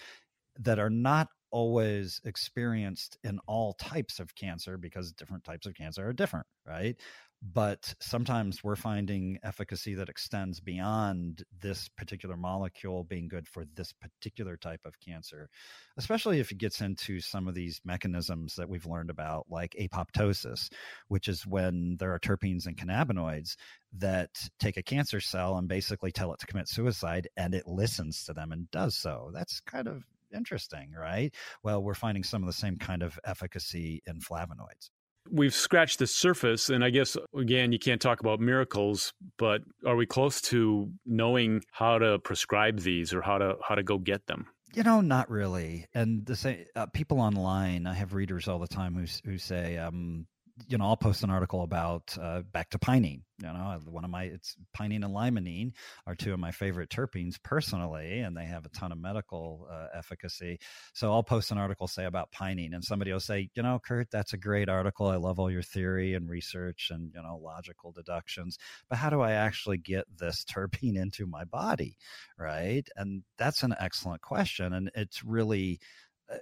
that 0.58 0.78
are 0.78 0.90
not 0.90 1.28
always 1.50 2.20
experienced 2.24 3.18
in 3.24 3.38
all 3.46 3.74
types 3.74 4.20
of 4.20 4.34
cancer 4.34 4.78
because 4.78 5.12
different 5.12 5.44
types 5.44 5.66
of 5.66 5.74
cancer 5.74 6.08
are 6.08 6.12
different, 6.12 6.46
right? 6.66 6.96
But 7.42 7.94
sometimes 8.00 8.62
we're 8.62 8.76
finding 8.76 9.38
efficacy 9.42 9.94
that 9.94 10.10
extends 10.10 10.60
beyond 10.60 11.42
this 11.58 11.88
particular 11.88 12.36
molecule 12.36 13.02
being 13.02 13.28
good 13.28 13.48
for 13.48 13.64
this 13.74 13.94
particular 13.94 14.58
type 14.58 14.82
of 14.84 15.00
cancer, 15.00 15.48
especially 15.96 16.40
if 16.40 16.52
it 16.52 16.58
gets 16.58 16.82
into 16.82 17.18
some 17.18 17.48
of 17.48 17.54
these 17.54 17.80
mechanisms 17.82 18.56
that 18.56 18.68
we've 18.68 18.84
learned 18.84 19.08
about, 19.08 19.46
like 19.48 19.74
apoptosis, 19.80 20.68
which 21.08 21.28
is 21.28 21.46
when 21.46 21.96
there 21.98 22.12
are 22.12 22.20
terpenes 22.20 22.66
and 22.66 22.76
cannabinoids 22.76 23.56
that 23.94 24.28
take 24.58 24.76
a 24.76 24.82
cancer 24.82 25.18
cell 25.18 25.56
and 25.56 25.66
basically 25.66 26.12
tell 26.12 26.34
it 26.34 26.40
to 26.40 26.46
commit 26.46 26.68
suicide, 26.68 27.26
and 27.38 27.54
it 27.54 27.66
listens 27.66 28.24
to 28.24 28.34
them 28.34 28.52
and 28.52 28.70
does 28.70 28.94
so. 28.98 29.30
That's 29.32 29.60
kind 29.60 29.88
of 29.88 30.02
interesting, 30.34 30.92
right? 30.92 31.34
Well, 31.62 31.82
we're 31.82 31.94
finding 31.94 32.22
some 32.22 32.42
of 32.42 32.46
the 32.46 32.52
same 32.52 32.76
kind 32.76 33.02
of 33.02 33.18
efficacy 33.24 34.02
in 34.06 34.20
flavonoids. 34.20 34.90
We've 35.30 35.54
scratched 35.54 35.98
the 35.98 36.06
surface, 36.06 36.70
and 36.70 36.82
I 36.82 36.90
guess, 36.90 37.16
again, 37.36 37.72
you 37.72 37.78
can't 37.78 38.00
talk 38.00 38.20
about 38.20 38.40
miracles, 38.40 39.12
but 39.38 39.60
are 39.86 39.94
we 39.94 40.06
close 40.06 40.40
to 40.42 40.90
knowing 41.04 41.62
how 41.72 41.98
to 41.98 42.18
prescribe 42.18 42.80
these 42.80 43.12
or 43.12 43.20
how 43.20 43.38
to 43.38 43.56
how 43.66 43.74
to 43.74 43.82
go 43.82 43.98
get 43.98 44.26
them? 44.26 44.46
You 44.74 44.82
know, 44.82 45.00
not 45.00 45.30
really. 45.30 45.86
And 45.94 46.24
the 46.24 46.36
same 46.36 46.64
uh, 46.74 46.86
people 46.86 47.20
online, 47.20 47.86
I 47.86 47.94
have 47.94 48.14
readers 48.14 48.48
all 48.48 48.58
the 48.58 48.68
time 48.68 48.94
who 48.94 49.06
who 49.30 49.36
say, 49.36 49.76
um, 49.76 50.26
you 50.68 50.78
know, 50.78 50.84
I'll 50.86 50.96
post 50.96 51.22
an 51.22 51.30
article 51.30 51.62
about 51.62 52.16
uh, 52.20 52.42
back 52.52 52.70
to 52.70 52.78
pinene. 52.78 53.22
You 53.38 53.48
know, 53.48 53.78
one 53.86 54.04
of 54.04 54.10
my 54.10 54.24
it's 54.24 54.56
pinene 54.76 55.04
and 55.04 55.14
limonene 55.14 55.72
are 56.06 56.14
two 56.14 56.32
of 56.32 56.38
my 56.38 56.50
favorite 56.50 56.90
terpenes 56.90 57.36
personally, 57.42 58.20
and 58.20 58.36
they 58.36 58.44
have 58.44 58.66
a 58.66 58.70
ton 58.70 58.92
of 58.92 58.98
medical 58.98 59.66
uh, 59.70 59.86
efficacy. 59.96 60.58
So 60.92 61.12
I'll 61.12 61.22
post 61.22 61.50
an 61.50 61.58
article 61.58 61.88
say 61.88 62.04
about 62.04 62.32
pinene, 62.32 62.74
and 62.74 62.84
somebody 62.84 63.12
will 63.12 63.20
say, 63.20 63.50
you 63.54 63.62
know, 63.62 63.80
Kurt, 63.84 64.10
that's 64.10 64.32
a 64.32 64.38
great 64.38 64.68
article. 64.68 65.06
I 65.06 65.16
love 65.16 65.38
all 65.38 65.50
your 65.50 65.62
theory 65.62 66.14
and 66.14 66.28
research 66.28 66.90
and 66.92 67.12
you 67.14 67.22
know 67.22 67.40
logical 67.42 67.92
deductions, 67.92 68.58
but 68.88 68.98
how 68.98 69.10
do 69.10 69.20
I 69.20 69.32
actually 69.32 69.78
get 69.78 70.04
this 70.18 70.44
terpene 70.50 70.96
into 70.96 71.26
my 71.26 71.44
body, 71.44 71.96
right? 72.38 72.86
And 72.96 73.22
that's 73.38 73.62
an 73.62 73.74
excellent 73.80 74.22
question, 74.22 74.72
and 74.72 74.90
it's 74.94 75.24
really 75.24 75.80
uh, 76.32 76.36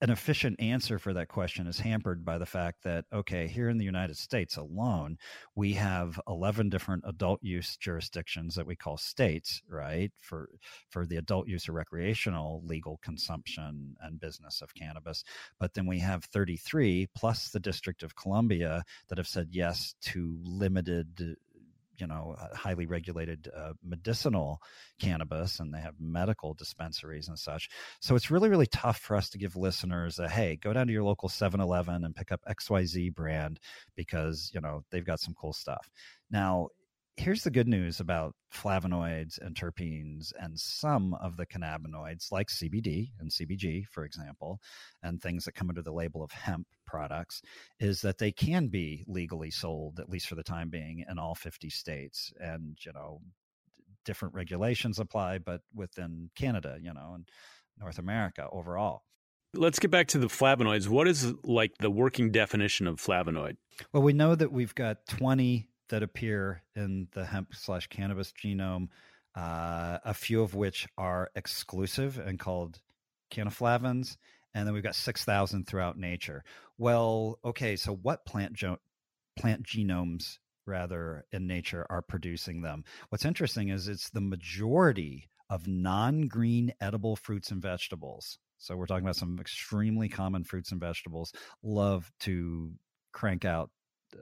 an 0.00 0.10
efficient 0.10 0.60
answer 0.60 0.98
for 0.98 1.12
that 1.12 1.28
question 1.28 1.66
is 1.66 1.80
hampered 1.80 2.24
by 2.24 2.38
the 2.38 2.46
fact 2.46 2.82
that 2.84 3.04
okay 3.12 3.46
here 3.46 3.68
in 3.68 3.78
the 3.78 3.84
united 3.84 4.16
states 4.16 4.56
alone 4.56 5.16
we 5.54 5.72
have 5.72 6.20
11 6.28 6.68
different 6.68 7.02
adult 7.06 7.42
use 7.42 7.76
jurisdictions 7.76 8.54
that 8.54 8.66
we 8.66 8.76
call 8.76 8.96
states 8.96 9.62
right 9.68 10.12
for 10.20 10.48
for 10.90 11.06
the 11.06 11.16
adult 11.16 11.48
use 11.48 11.68
or 11.68 11.72
recreational 11.72 12.62
legal 12.64 12.98
consumption 13.02 13.94
and 14.00 14.20
business 14.20 14.62
of 14.62 14.74
cannabis. 14.74 15.24
But 15.58 15.74
then 15.74 15.86
we 15.86 15.98
have 16.00 16.24
33 16.24 17.08
plus 17.14 17.50
the 17.50 17.60
district 17.60 18.02
of 18.02 18.16
columbia 18.16 18.84
that 19.08 19.18
have 19.18 19.28
said 19.28 19.48
yes 19.50 19.94
to 20.02 20.38
limited 20.42 21.36
you 21.98 22.06
know 22.06 22.36
highly 22.54 22.86
regulated 22.86 23.48
uh, 23.56 23.72
medicinal 23.84 24.60
cannabis 25.00 25.60
and 25.60 25.72
they 25.72 25.80
have 25.80 25.94
medical 26.00 26.54
dispensaries 26.54 27.28
and 27.28 27.38
such. 27.38 27.68
So 28.00 28.14
it's 28.14 28.30
really 28.30 28.48
really 28.48 28.66
tough 28.66 28.98
for 28.98 29.16
us 29.16 29.30
to 29.30 29.38
give 29.38 29.56
listeners 29.56 30.18
a 30.18 30.28
hey 30.28 30.56
go 30.56 30.72
down 30.72 30.86
to 30.86 30.92
your 30.92 31.04
local 31.04 31.28
7-eleven 31.28 32.04
and 32.04 32.14
pick 32.14 32.32
up 32.32 32.40
xyz 32.48 33.14
brand 33.14 33.60
because 33.96 34.50
you 34.54 34.60
know 34.60 34.82
they've 34.90 35.06
got 35.06 35.20
some 35.20 35.34
cool 35.34 35.52
stuff. 35.52 35.90
Now 36.30 36.68
here's 37.18 37.42
the 37.42 37.50
good 37.50 37.66
news 37.66 37.98
about 37.98 38.34
flavonoids 38.54 39.38
and 39.40 39.56
terpenes 39.56 40.32
and 40.38 40.58
some 40.58 41.14
of 41.14 41.36
the 41.36 41.46
cannabinoids 41.46 42.30
like 42.30 42.48
CBD 42.48 43.10
and 43.18 43.30
CBG, 43.30 43.86
for 43.90 44.04
example, 44.04 44.60
and 45.02 45.20
things 45.20 45.44
that 45.44 45.54
come 45.54 45.68
under 45.68 45.82
the 45.82 45.92
label 45.92 46.22
of 46.22 46.30
hemp 46.30 46.66
products, 46.86 47.42
is 47.80 48.00
that 48.02 48.18
they 48.18 48.30
can 48.30 48.68
be 48.68 49.04
legally 49.08 49.50
sold, 49.50 49.98
at 49.98 50.08
least 50.08 50.28
for 50.28 50.36
the 50.36 50.44
time 50.44 50.70
being, 50.70 51.04
in 51.10 51.18
all 51.18 51.34
50 51.34 51.68
states. 51.70 52.32
And, 52.38 52.78
you 52.86 52.92
know, 52.92 53.20
different 54.04 54.34
regulations 54.34 55.00
apply, 55.00 55.38
but 55.38 55.60
within 55.74 56.30
Canada, 56.36 56.78
you 56.80 56.94
know, 56.94 57.12
and 57.16 57.28
North 57.80 57.98
America 57.98 58.48
overall. 58.52 59.02
Let's 59.54 59.78
get 59.78 59.90
back 59.90 60.08
to 60.08 60.18
the 60.18 60.28
flavonoids. 60.28 60.88
What 60.88 61.08
is 61.08 61.34
like 61.42 61.72
the 61.80 61.90
working 61.90 62.30
definition 62.30 62.86
of 62.86 63.00
flavonoid? 63.00 63.56
Well, 63.92 64.02
we 64.02 64.12
know 64.12 64.34
that 64.34 64.52
we've 64.52 64.74
got 64.74 64.98
20 65.08 65.66
that 65.88 66.02
appear 66.02 66.62
in 66.74 67.08
the 67.12 67.24
hemp 67.24 67.54
slash 67.54 67.86
cannabis 67.86 68.32
genome, 68.32 68.88
uh, 69.34 69.98
a 70.04 70.14
few 70.14 70.42
of 70.42 70.54
which 70.54 70.86
are 70.96 71.30
exclusive 71.34 72.18
and 72.18 72.38
called 72.38 72.80
cannaflavins, 73.30 74.16
and 74.54 74.66
then 74.66 74.74
we've 74.74 74.82
got 74.82 74.94
six 74.94 75.24
thousand 75.24 75.66
throughout 75.66 75.98
nature. 75.98 76.42
Well, 76.78 77.38
okay, 77.44 77.76
so 77.76 77.94
what 77.94 78.24
plant 78.24 78.54
jo- 78.54 78.78
plant 79.38 79.64
genomes 79.64 80.38
rather 80.66 81.24
in 81.32 81.46
nature 81.46 81.86
are 81.88 82.02
producing 82.02 82.62
them? 82.62 82.84
What's 83.08 83.24
interesting 83.24 83.68
is 83.68 83.88
it's 83.88 84.10
the 84.10 84.20
majority 84.20 85.28
of 85.50 85.66
non-green 85.66 86.74
edible 86.80 87.16
fruits 87.16 87.50
and 87.50 87.62
vegetables. 87.62 88.38
So 88.58 88.76
we're 88.76 88.86
talking 88.86 89.04
about 89.04 89.16
some 89.16 89.38
extremely 89.40 90.08
common 90.08 90.44
fruits 90.44 90.72
and 90.72 90.80
vegetables 90.80 91.32
love 91.62 92.10
to 92.20 92.72
crank 93.12 93.44
out 93.44 93.70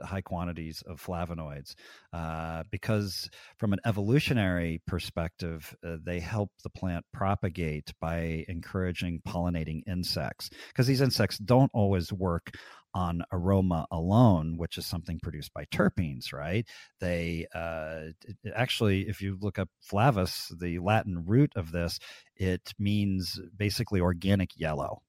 high 0.03 0.21
quantities 0.21 0.83
of 0.87 1.03
flavonoids 1.03 1.75
uh, 2.13 2.63
because 2.71 3.29
from 3.59 3.73
an 3.73 3.81
evolutionary 3.85 4.81
perspective 4.87 5.75
uh, 5.85 5.97
they 6.03 6.21
help 6.21 6.51
the 6.63 6.71
plant 6.71 7.05
propagate 7.13 7.93
by 8.01 8.45
encouraging 8.49 9.21
pollinating 9.27 9.83
insects 9.87 10.51
because 10.69 10.87
these 10.87 11.01
insects 11.01 11.39
don't 11.39 11.71
always 11.75 12.13
work 12.13 12.51
on 12.95 13.23
aroma 13.33 13.87
alone 13.91 14.57
which 14.57 14.79
is 14.79 14.87
something 14.87 15.21
produced 15.23 15.53
by 15.53 15.65
terpenes 15.67 16.33
right 16.33 16.67
they 17.01 17.47
uh, 17.55 18.05
actually 18.55 19.03
if 19.09 19.21
you 19.21 19.37
look 19.41 19.59
up 19.59 19.69
flavus 19.85 20.53
the 20.59 20.79
latin 20.79 21.25
root 21.27 21.53
of 21.57 21.73
this 21.73 21.99
it 22.37 22.73
means 22.79 23.39
basically 23.57 24.01
organic 24.01 24.51
yellow 24.57 25.03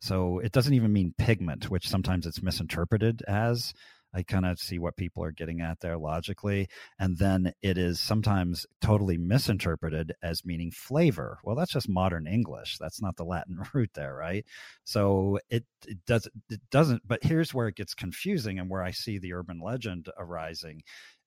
so 0.00 0.38
it 0.40 0.52
doesn't 0.52 0.74
even 0.74 0.92
mean 0.92 1.14
pigment, 1.16 1.70
which 1.70 1.88
sometimes 1.88 2.26
it's 2.26 2.42
misinterpreted 2.42 3.22
as. 3.26 3.72
I 4.14 4.22
kind 4.22 4.46
of 4.46 4.58
see 4.58 4.78
what 4.78 4.96
people 4.96 5.24
are 5.24 5.32
getting 5.32 5.60
at 5.60 5.80
there 5.80 5.98
logically. 5.98 6.68
And 6.98 7.18
then 7.18 7.52
it 7.62 7.76
is 7.76 8.00
sometimes 8.00 8.64
totally 8.80 9.18
misinterpreted 9.18 10.12
as 10.22 10.44
meaning 10.44 10.70
flavor. 10.70 11.38
Well, 11.42 11.56
that's 11.56 11.72
just 11.72 11.88
modern 11.88 12.26
English. 12.26 12.78
That's 12.78 13.02
not 13.02 13.16
the 13.16 13.24
Latin 13.24 13.58
root 13.74 13.90
there, 13.94 14.14
right? 14.14 14.44
So 14.84 15.38
it, 15.50 15.64
it 15.86 15.98
does 16.06 16.28
it 16.48 16.60
doesn't. 16.70 17.02
But 17.06 17.24
here's 17.24 17.52
where 17.52 17.68
it 17.68 17.76
gets 17.76 17.94
confusing, 17.94 18.58
and 18.58 18.70
where 18.70 18.82
I 18.82 18.92
see 18.92 19.18
the 19.18 19.34
urban 19.34 19.60
legend 19.60 20.08
arising 20.18 20.82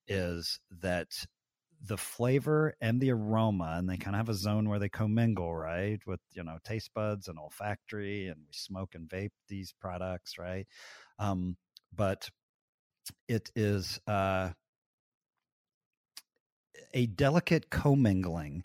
is 0.06 0.58
that 0.80 1.08
the 1.82 1.96
flavor 1.96 2.74
and 2.80 3.00
the 3.00 3.12
aroma, 3.12 3.76
and 3.78 3.88
they 3.88 3.96
kind 3.96 4.16
of 4.16 4.18
have 4.18 4.28
a 4.28 4.34
zone 4.34 4.68
where 4.68 4.78
they 4.78 4.88
commingle, 4.88 5.54
right? 5.54 6.00
With 6.06 6.20
you 6.32 6.42
know 6.42 6.58
taste 6.64 6.90
buds 6.94 7.28
and 7.28 7.38
olfactory, 7.38 8.26
and 8.28 8.38
we 8.46 8.52
smoke 8.52 8.94
and 8.94 9.08
vape 9.08 9.30
these 9.48 9.72
products, 9.80 10.38
right? 10.38 10.66
Um, 11.18 11.56
but 11.94 12.28
it 13.28 13.50
is 13.54 14.00
uh, 14.06 14.50
a 16.94 17.06
delicate 17.06 17.70
commingling 17.70 18.64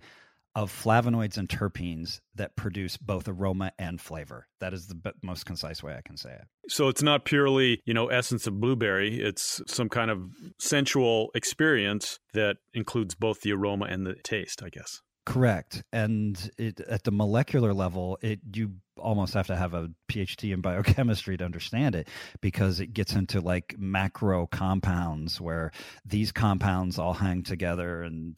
of 0.56 0.72
flavonoids 0.72 1.38
and 1.38 1.50
terpenes 1.50 2.20
that 2.36 2.56
produce 2.56 2.96
both 2.96 3.28
aroma 3.28 3.72
and 3.80 4.00
flavor. 4.00 4.48
That 4.60 4.74
is 4.74 4.88
the 4.88 5.14
most 5.24 5.46
concise 5.46 5.82
way 5.82 5.96
I 5.96 6.02
can 6.06 6.16
say 6.16 6.32
it. 6.32 6.46
So 6.70 6.90
it's 6.90 7.02
not 7.02 7.26
purely, 7.26 7.82
you 7.86 7.94
know, 7.94 8.08
essence 8.08 8.46
of 8.46 8.60
blueberry. 8.60 9.20
It's 9.20 9.62
some 9.66 9.90
kind 9.90 10.12
of 10.12 10.30
sensual 10.60 11.32
experience 11.34 12.20
that 12.34 12.58
includes 12.74 13.16
both 13.16 13.42
the 13.42 13.52
aroma 13.54 13.86
and 13.86 14.06
the 14.06 14.16
taste, 14.24 14.62
I 14.64 14.70
guess. 14.70 15.02
Correct. 15.26 15.84
And 15.94 16.52
it, 16.58 16.82
at 16.82 17.04
the 17.04 17.12
molecular 17.12 17.74
level, 17.74 18.18
it 18.22 18.42
you 18.54 18.74
almost 18.98 19.34
have 19.34 19.48
to 19.48 19.56
have 19.56 19.74
a 19.74 19.90
PhD 20.10 20.54
in 20.54 20.60
biochemistry 20.62 21.38
to 21.38 21.46
understand 21.46 21.96
it 21.96 22.10
because 22.42 22.82
it 22.82 22.94
gets 22.94 23.14
into 23.14 23.40
like 23.40 23.74
macro 23.78 24.46
compounds 24.48 25.40
where 25.40 25.72
these 26.06 26.32
compounds 26.34 27.00
all 27.00 27.14
hang 27.14 27.42
together 27.42 28.04
and 28.04 28.38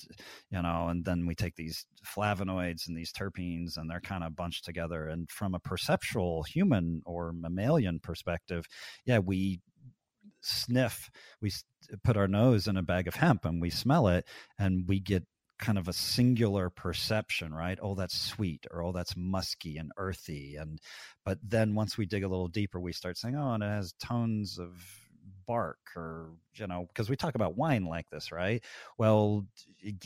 you 0.51 0.61
know 0.61 0.87
and 0.87 1.03
then 1.03 1.25
we 1.25 1.33
take 1.35 1.55
these 1.55 1.85
flavonoids 2.05 2.87
and 2.87 2.95
these 2.95 3.11
terpenes 3.11 3.77
and 3.77 3.89
they're 3.89 3.99
kind 3.99 4.23
of 4.23 4.35
bunched 4.35 4.63
together 4.63 5.07
and 5.07 5.29
from 5.29 5.55
a 5.55 5.59
perceptual 5.59 6.43
human 6.43 7.01
or 7.05 7.33
mammalian 7.33 7.99
perspective 7.99 8.65
yeah 9.05 9.19
we 9.19 9.59
sniff 10.41 11.09
we 11.41 11.51
put 12.03 12.17
our 12.17 12.27
nose 12.27 12.67
in 12.67 12.77
a 12.77 12.83
bag 12.83 13.07
of 13.07 13.15
hemp 13.15 13.45
and 13.45 13.61
we 13.61 13.69
smell 13.69 14.07
it 14.07 14.25
and 14.59 14.87
we 14.87 14.99
get 14.99 15.23
kind 15.59 15.77
of 15.77 15.87
a 15.87 15.93
singular 15.93 16.69
perception 16.69 17.53
right? 17.53 17.79
Oh 17.81 17.95
that's 17.95 18.17
sweet 18.17 18.65
or 18.71 18.83
oh 18.83 18.91
that's 18.91 19.15
musky 19.15 19.77
and 19.77 19.91
earthy 19.97 20.55
and 20.55 20.79
but 21.23 21.39
then 21.43 21.75
once 21.75 21.97
we 21.97 22.05
dig 22.05 22.23
a 22.23 22.27
little 22.27 22.47
deeper 22.47 22.79
we 22.79 22.93
start 22.93 23.17
saying 23.17 23.35
oh 23.35 23.53
and 23.53 23.63
it 23.63 23.67
has 23.67 23.93
tones 23.93 24.59
of 24.59 24.71
bark 25.47 25.77
or 25.95 26.31
you 26.55 26.67
know 26.67 26.85
because 26.87 27.09
we 27.09 27.15
talk 27.15 27.35
about 27.35 27.57
wine 27.57 27.85
like 27.85 28.09
this 28.09 28.31
right? 28.31 28.63
Well 28.97 29.45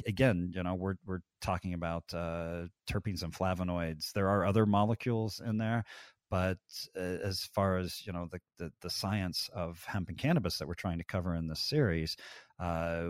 again 0.06 0.52
you 0.54 0.64
know 0.64 0.76
we're 0.76 0.96
we're 1.06 1.22
talking 1.42 1.74
about 1.74 2.04
uh, 2.14 2.66
terpenes 2.90 3.24
and 3.24 3.34
flavonoids. 3.34 4.12
There 4.14 4.30
are 4.30 4.46
other 4.46 4.66
molecules 4.66 5.42
in 5.46 5.58
there 5.58 5.84
but 6.30 6.58
uh, 6.96 7.00
as 7.00 7.50
far 7.54 7.78
as 7.78 8.06
you 8.06 8.14
know 8.14 8.28
the, 8.32 8.40
the, 8.58 8.72
the 8.82 8.90
science 8.90 9.50
of 9.54 9.84
hemp 9.86 10.10
and 10.10 10.18
cannabis 10.18 10.58
that 10.58 10.68
we're 10.68 10.74
trying 10.74 11.00
to 11.00 11.04
cover 11.04 11.34
in 11.34 11.48
this 11.48 11.60
series 11.60 12.16
uh, 12.60 13.10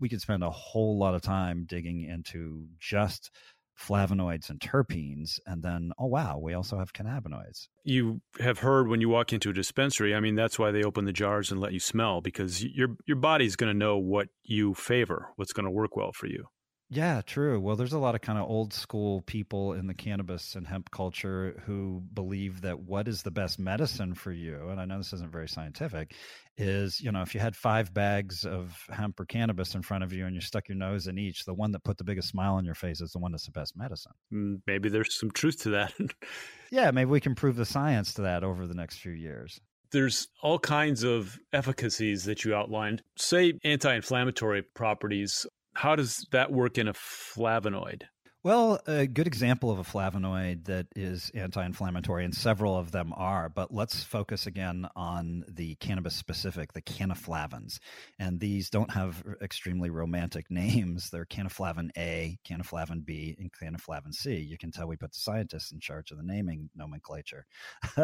we 0.00 0.08
could 0.08 0.20
spend 0.20 0.42
a 0.42 0.50
whole 0.50 0.98
lot 0.98 1.14
of 1.14 1.22
time 1.22 1.64
digging 1.68 2.02
into 2.02 2.66
just 2.78 3.30
flavonoids 3.78 4.50
and 4.50 4.60
terpenes 4.60 5.38
and 5.46 5.62
then 5.62 5.90
oh 5.98 6.06
wow 6.06 6.38
we 6.38 6.52
also 6.52 6.78
have 6.78 6.92
cannabinoids. 6.92 7.68
You 7.82 8.20
have 8.38 8.58
heard 8.58 8.88
when 8.88 9.00
you 9.00 9.08
walk 9.08 9.32
into 9.32 9.50
a 9.50 9.54
dispensary 9.54 10.14
i 10.14 10.20
mean 10.20 10.34
that's 10.34 10.58
why 10.58 10.70
they 10.70 10.82
open 10.82 11.06
the 11.06 11.12
jars 11.12 11.50
and 11.50 11.60
let 11.60 11.72
you 11.72 11.80
smell 11.80 12.20
because 12.20 12.62
your 12.62 12.96
your 13.06 13.16
body's 13.16 13.56
going 13.56 13.72
to 13.72 13.78
know 13.78 13.96
what 13.96 14.28
you 14.42 14.74
favor 14.74 15.30
what's 15.36 15.54
going 15.54 15.64
to 15.64 15.70
work 15.70 15.96
well 15.96 16.12
for 16.12 16.26
you 16.26 16.44
yeah, 16.92 17.20
true. 17.24 17.60
Well, 17.60 17.76
there's 17.76 17.92
a 17.92 18.00
lot 18.00 18.16
of 18.16 18.20
kind 18.20 18.36
of 18.36 18.50
old 18.50 18.72
school 18.72 19.22
people 19.22 19.74
in 19.74 19.86
the 19.86 19.94
cannabis 19.94 20.56
and 20.56 20.66
hemp 20.66 20.90
culture 20.90 21.62
who 21.64 22.02
believe 22.12 22.62
that 22.62 22.80
what 22.80 23.06
is 23.06 23.22
the 23.22 23.30
best 23.30 23.60
medicine 23.60 24.12
for 24.12 24.32
you, 24.32 24.68
and 24.70 24.80
I 24.80 24.86
know 24.86 24.98
this 24.98 25.12
isn't 25.12 25.30
very 25.30 25.48
scientific, 25.48 26.16
is, 26.58 27.00
you 27.00 27.12
know, 27.12 27.22
if 27.22 27.32
you 27.32 27.38
had 27.38 27.54
five 27.54 27.94
bags 27.94 28.44
of 28.44 28.76
hemp 28.90 29.20
or 29.20 29.24
cannabis 29.24 29.76
in 29.76 29.82
front 29.82 30.02
of 30.02 30.12
you 30.12 30.26
and 30.26 30.34
you 30.34 30.40
stuck 30.40 30.68
your 30.68 30.76
nose 30.76 31.06
in 31.06 31.16
each, 31.16 31.44
the 31.44 31.54
one 31.54 31.70
that 31.70 31.84
put 31.84 31.96
the 31.96 32.02
biggest 32.02 32.28
smile 32.28 32.54
on 32.54 32.64
your 32.64 32.74
face 32.74 33.00
is 33.00 33.12
the 33.12 33.20
one 33.20 33.30
that's 33.30 33.46
the 33.46 33.52
best 33.52 33.76
medicine. 33.76 34.12
Mm, 34.32 34.60
maybe 34.66 34.88
there's 34.88 35.16
some 35.16 35.30
truth 35.30 35.62
to 35.62 35.70
that. 35.70 35.94
yeah, 36.72 36.90
maybe 36.90 37.08
we 37.08 37.20
can 37.20 37.36
prove 37.36 37.54
the 37.54 37.64
science 37.64 38.14
to 38.14 38.22
that 38.22 38.42
over 38.42 38.66
the 38.66 38.74
next 38.74 38.98
few 38.98 39.12
years 39.12 39.60
there's 39.92 40.28
all 40.40 40.58
kinds 40.58 41.02
of 41.02 41.36
efficacies 41.52 42.24
that 42.24 42.44
you 42.44 42.54
outlined. 42.54 43.02
Say 43.16 43.54
anti 43.64 43.92
inflammatory 43.92 44.62
properties 44.62 45.46
how 45.74 45.96
does 45.96 46.26
that 46.32 46.52
work 46.52 46.78
in 46.78 46.88
a 46.88 46.92
flavonoid? 46.92 48.02
Well, 48.42 48.80
a 48.86 49.06
good 49.06 49.26
example 49.26 49.70
of 49.70 49.78
a 49.78 49.82
flavonoid 49.82 50.64
that 50.64 50.86
is 50.96 51.30
anti 51.34 51.62
inflammatory, 51.62 52.24
and 52.24 52.34
several 52.34 52.74
of 52.74 52.90
them 52.90 53.12
are, 53.14 53.50
but 53.50 53.70
let's 53.70 54.02
focus 54.02 54.46
again 54.46 54.88
on 54.96 55.44
the 55.46 55.74
cannabis 55.74 56.16
specific, 56.16 56.72
the 56.72 56.80
cannaflavins. 56.80 57.80
And 58.18 58.40
these 58.40 58.70
don't 58.70 58.92
have 58.92 59.22
extremely 59.42 59.90
romantic 59.90 60.46
names. 60.50 61.10
They're 61.10 61.26
cannaflavin 61.26 61.90
A, 61.98 62.38
cannaflavin 62.48 63.04
B, 63.04 63.36
and 63.38 63.52
cannaflavin 63.52 64.14
C. 64.14 64.36
You 64.36 64.56
can 64.56 64.70
tell 64.70 64.88
we 64.88 64.96
put 64.96 65.12
the 65.12 65.18
scientists 65.18 65.70
in 65.70 65.78
charge 65.78 66.10
of 66.10 66.16
the 66.16 66.24
naming 66.24 66.70
nomenclature. 66.74 67.44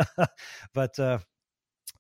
but 0.75 0.99
uh, 0.99 1.21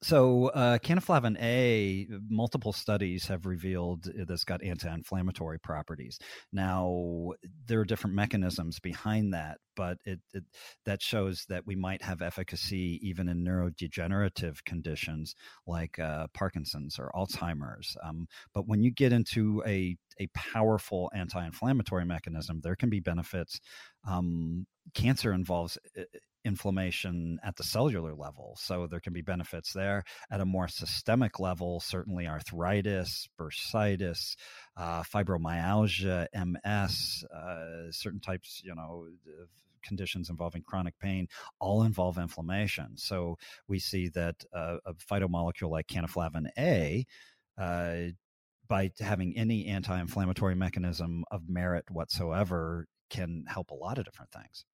so, 0.03 0.49
uh, 0.49 0.79
cannaflavin 0.79 1.41
A, 1.41 2.07
multiple 2.29 2.73
studies 2.73 3.27
have 3.29 3.47
revealed 3.47 4.09
that's 4.27 4.45
got 4.45 4.63
anti-inflammatory 4.63 5.59
properties. 5.59 6.19
Now, 6.53 7.33
there 7.67 7.81
are 7.81 7.85
different 7.85 8.15
mechanisms 8.15 8.79
behind 8.79 9.33
that, 9.33 9.59
but 9.75 9.99
it, 10.05 10.21
it, 10.35 10.45
that 10.85 11.03
shows 11.03 11.47
that 11.49 11.67
we 11.67 11.77
might 11.77 12.03
have 12.03 12.21
efficacy 12.21 13.01
even 13.03 13.29
in 13.29 13.45
neurodegenerative 13.45 14.63
conditions 14.65 15.35
like 15.67 15.99
uh, 15.99 16.27
Parkinson's 16.35 16.99
or 16.99 17.11
Alzheimer's. 17.15 17.97
Um, 18.05 18.27
but 18.53 18.69
when 18.69 18.83
you 18.83 18.91
get 18.91 19.13
into 19.13 19.63
a 19.67 19.97
a 20.19 20.29
powerful 20.29 21.11
anti-inflammatory 21.15 22.07
mechanism, 22.07 22.61
there 22.63 22.77
can 22.77 22.89
be 22.89 23.01
benefits. 23.01 23.61
Um, 24.09 24.67
cancer 24.95 25.33
involves 25.33 25.77
uh, 25.99 26.05
inflammation 26.47 27.39
at 27.43 27.57
the 27.57 27.65
cellular 27.65 28.15
level. 28.15 28.57
So 28.59 28.87
there 28.87 29.01
can 29.01 29.13
be 29.13 29.21
benefits 29.21 29.73
there. 29.73 30.05
At 30.31 30.41
a 30.41 30.47
more 30.47 30.69
systemic 30.69 31.41
level, 31.41 31.81
certainly 31.81 32.27
arthritis, 32.27 33.29
bursitis, 33.39 34.37
uh, 34.77 35.03
fibromyalgia, 35.03 36.29
MS, 36.33 37.25
uh, 37.35 37.91
certain 37.91 38.21
types, 38.21 38.63
you 38.65 38.75
know, 38.75 39.07
of 39.43 39.49
conditions 39.83 40.31
involving 40.31 40.63
chronic 40.63 40.99
pain 40.99 41.29
all 41.61 41.83
involve 41.83 42.19
inflammation. 42.19 42.97
So 42.97 43.37
we 43.69 43.79
see 43.79 44.09
that 44.11 44.45
uh, 44.53 44.79
a 44.85 44.95
phytomolecule 44.95 45.71
like 45.71 45.87
cannaflavin 45.87 46.49
A 46.59 47.05
uh, 47.59 47.97
by 48.69 48.91
having 49.01 49.37
any 49.37 49.67
anti-inflammatory 49.67 50.55
mechanism 50.55 51.25
of 51.31 51.49
merit 51.49 51.85
whatsoever 51.91 52.87
can 53.11 53.45
help 53.49 53.71
a 53.71 53.75
lot 53.75 53.99
of 53.99 54.05
different 54.05 54.33
things 54.33 54.65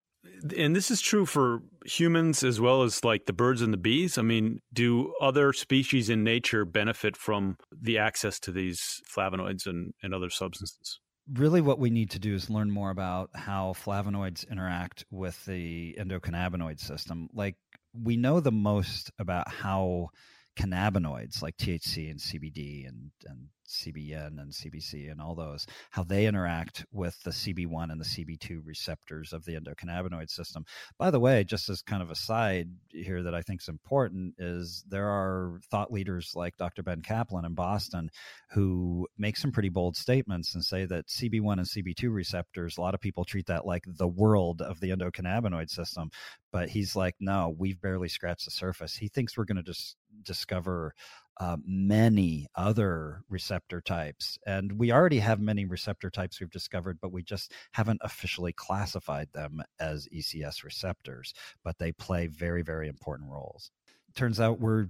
and 0.57 0.75
this 0.75 0.91
is 0.91 1.01
true 1.01 1.27
for 1.27 1.63
humans 1.85 2.43
as 2.43 2.61
well 2.61 2.83
as 2.83 3.05
like 3.05 3.27
the 3.27 3.33
birds 3.33 3.63
and 3.63 3.73
the 3.73 3.79
bees. 3.79 4.19
I 4.19 4.23
mean, 4.23 4.61
do 4.73 5.13
other 5.21 5.53
species 5.53 6.09
in 6.09 6.25
nature 6.25 6.65
benefit 6.65 7.17
from 7.17 7.57
the 7.71 7.99
access 7.99 8.39
to 8.41 8.53
these 8.53 9.01
flavonoids 9.15 9.67
and, 9.67 9.95
and 10.03 10.15
other 10.15 10.31
substances? 10.31 11.01
Really, 11.33 11.61
what 11.61 11.79
we 11.79 11.91
need 11.91 12.11
to 12.11 12.19
do 12.19 12.35
is 12.35 12.51
learn 12.51 12.71
more 12.71 12.91
about 12.91 13.31
how 13.35 13.75
flavonoids 13.75 14.49
interact 14.51 15.05
with 15.11 15.45
the 15.47 15.97
endocannabinoid 15.99 16.81
system. 16.81 17.29
Like, 17.33 17.57
we 17.95 18.17
know 18.17 18.41
the 18.41 18.53
most 18.53 19.11
about 19.19 19.49
how 19.49 20.09
cannabinoids 20.57 21.43
like 21.43 21.57
THC 21.57 22.11
and 22.11 22.21
CBD 22.21 22.89
and, 22.89 23.11
and 23.27 23.49
CBN 23.73 24.41
and 24.41 24.53
CBC 24.53 25.11
and 25.11 25.21
all 25.21 25.35
those, 25.35 25.67
how 25.91 26.05
they 26.05 26.27
interact 26.27 26.85
with 26.93 27.21
the 27.23 27.31
CB1 27.31 27.91
and 27.91 28.01
the 28.01 28.05
CB2 28.05 28.61
receptors 28.65 29.33
of 29.33 29.45
the 29.45 29.59
endocannabinoid 29.59 30.31
system. 30.31 30.65
By 30.99 31.11
the 31.11 31.21
way, 31.21 31.45
just 31.45 31.69
as 31.69 31.83
kind 31.83 32.03
of 32.03 32.11
a 32.11 32.15
side 32.15 32.69
here 32.91 33.23
that 33.23 33.35
I 33.35 33.43
think 33.43 33.63
is 33.63 33.69
important 33.69 34.35
is 34.39 34.85
there 34.89 35.09
are 35.09 35.61
thought 35.71 35.93
leaders 35.93 36.33
like 36.35 36.57
Dr. 36.57 36.83
Ben 36.83 37.03
Caplan 37.03 37.47
in 37.47 37.55
Boston 37.55 38.11
who 38.51 39.09
make 39.17 39.37
some 39.37 39.53
pretty 39.53 39.71
bold 39.71 39.97
statements 39.97 40.55
and 40.55 40.65
say 40.65 40.85
that 40.85 41.09
CB1 41.09 41.53
and 41.53 41.67
CB2 41.67 42.13
receptors, 42.13 42.77
a 42.77 42.81
lot 42.81 42.95
of 42.95 43.01
people 43.01 43.25
treat 43.25 43.47
that 43.47 43.67
like 43.67 43.85
the 43.87 44.09
world 44.09 44.61
of 44.61 44.81
the 44.81 44.91
endocannabinoid 44.91 45.71
system. 45.71 46.11
But 46.53 46.69
he's 46.69 46.95
like, 46.95 47.15
no, 47.19 47.55
we've 47.57 47.81
barely 47.81 48.09
scratched 48.09 48.45
the 48.45 48.51
surface. 48.51 48.95
He 48.95 49.09
thinks 49.09 49.37
we're 49.37 49.47
going 49.47 49.57
to 49.57 49.63
just 49.63 49.97
discover 50.25 50.95
uh, 51.41 51.57
many 51.65 52.47
other 52.55 53.23
receptor 53.29 53.81
types. 53.81 54.39
And 54.47 54.79
we 54.79 54.93
already 54.93 55.19
have 55.19 55.41
many 55.41 55.65
receptor 55.65 56.11
types 56.11 56.41
we've 56.41 56.51
discovered, 56.51 56.99
but 57.01 57.13
we 57.13 57.23
just 57.23 57.53
haven't 57.73 58.01
officially 58.03 58.53
classified 58.53 59.29
them 59.33 59.63
as 59.81 60.09
ECS 60.15 60.63
receptors, 60.63 61.33
but 61.65 61.79
they 61.79 61.93
play 61.93 62.27
very, 62.27 62.63
very 62.63 62.89
important 62.89 63.31
roles. 63.31 63.71
Turns 64.15 64.41
out 64.41 64.61
we're 64.61 64.89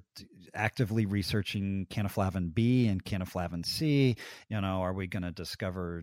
actively 0.53 1.07
researching 1.07 1.87
cannaflavin 1.89 2.53
B 2.53 2.89
and 2.89 3.05
cannaflavin 3.05 3.65
C. 3.65 4.17
You 4.49 4.61
know, 4.61 4.83
are 4.83 4.93
we 4.93 5.07
going 5.07 5.23
to 5.23 5.31
discover 5.31 6.03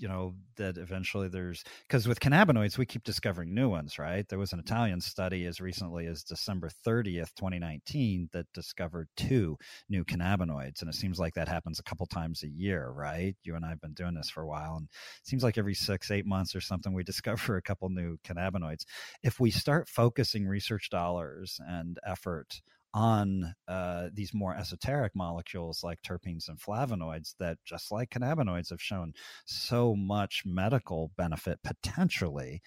you 0.00 0.08
know 0.08 0.34
that 0.56 0.78
eventually 0.78 1.28
there's 1.28 1.62
because 1.86 2.08
with 2.08 2.20
cannabinoids 2.20 2.78
we 2.78 2.86
keep 2.86 3.04
discovering 3.04 3.54
new 3.54 3.68
ones 3.68 3.98
right? 3.98 4.26
There 4.28 4.38
was 4.38 4.52
an 4.52 4.58
mm-hmm. 4.58 4.72
italian 4.72 5.00
study 5.00 5.46
as 5.46 5.60
recently 5.60 6.06
as 6.06 6.24
december 6.24 6.70
30th 6.86 7.34
2019 7.36 8.30
that 8.32 8.46
discovered 8.54 9.08
two 9.16 9.56
new 9.88 10.04
cannabinoids 10.04 10.80
and 10.80 10.88
it 10.88 10.94
seems 10.94 11.18
like 11.18 11.34
that 11.34 11.48
happens 11.48 11.78
a 11.78 11.84
couple 11.84 12.06
times 12.06 12.42
a 12.42 12.48
year 12.48 12.90
right? 12.90 13.36
You 13.42 13.54
and 13.54 13.64
i 13.64 13.68
have 13.68 13.80
been 13.80 13.94
doing 13.94 14.14
this 14.14 14.30
for 14.30 14.42
a 14.42 14.46
while 14.46 14.76
and 14.76 14.88
it 14.88 15.28
seems 15.28 15.42
like 15.44 15.58
every 15.58 15.74
six 15.74 16.10
eight 16.10 16.26
months 16.26 16.56
or 16.56 16.60
something 16.60 16.92
we 16.92 17.04
discover 17.10 17.56
a 17.56 17.62
couple 17.62 17.88
new 17.90 18.16
cannabinoids. 18.24 18.84
If 19.22 19.38
we 19.38 19.50
start 19.50 19.88
focusing 19.88 20.46
research 20.46 20.90
dollars 20.90 21.60
and 21.66 21.98
effort 22.06 22.62
on 22.92 23.54
uh, 23.68 24.08
these 24.12 24.34
more 24.34 24.54
esoteric 24.56 25.14
molecules 25.14 25.82
like 25.84 26.00
terpenes 26.02 26.48
and 26.48 26.58
flavonoids 26.58 27.34
that 27.38 27.58
just 27.64 27.92
like 27.92 28.10
cannabinoids 28.10 28.70
have 28.70 28.82
shown 28.82 29.12
so 29.46 29.94
much 29.94 30.42
medical 30.44 31.10
benefit 31.16 31.58
potentially 31.62 32.60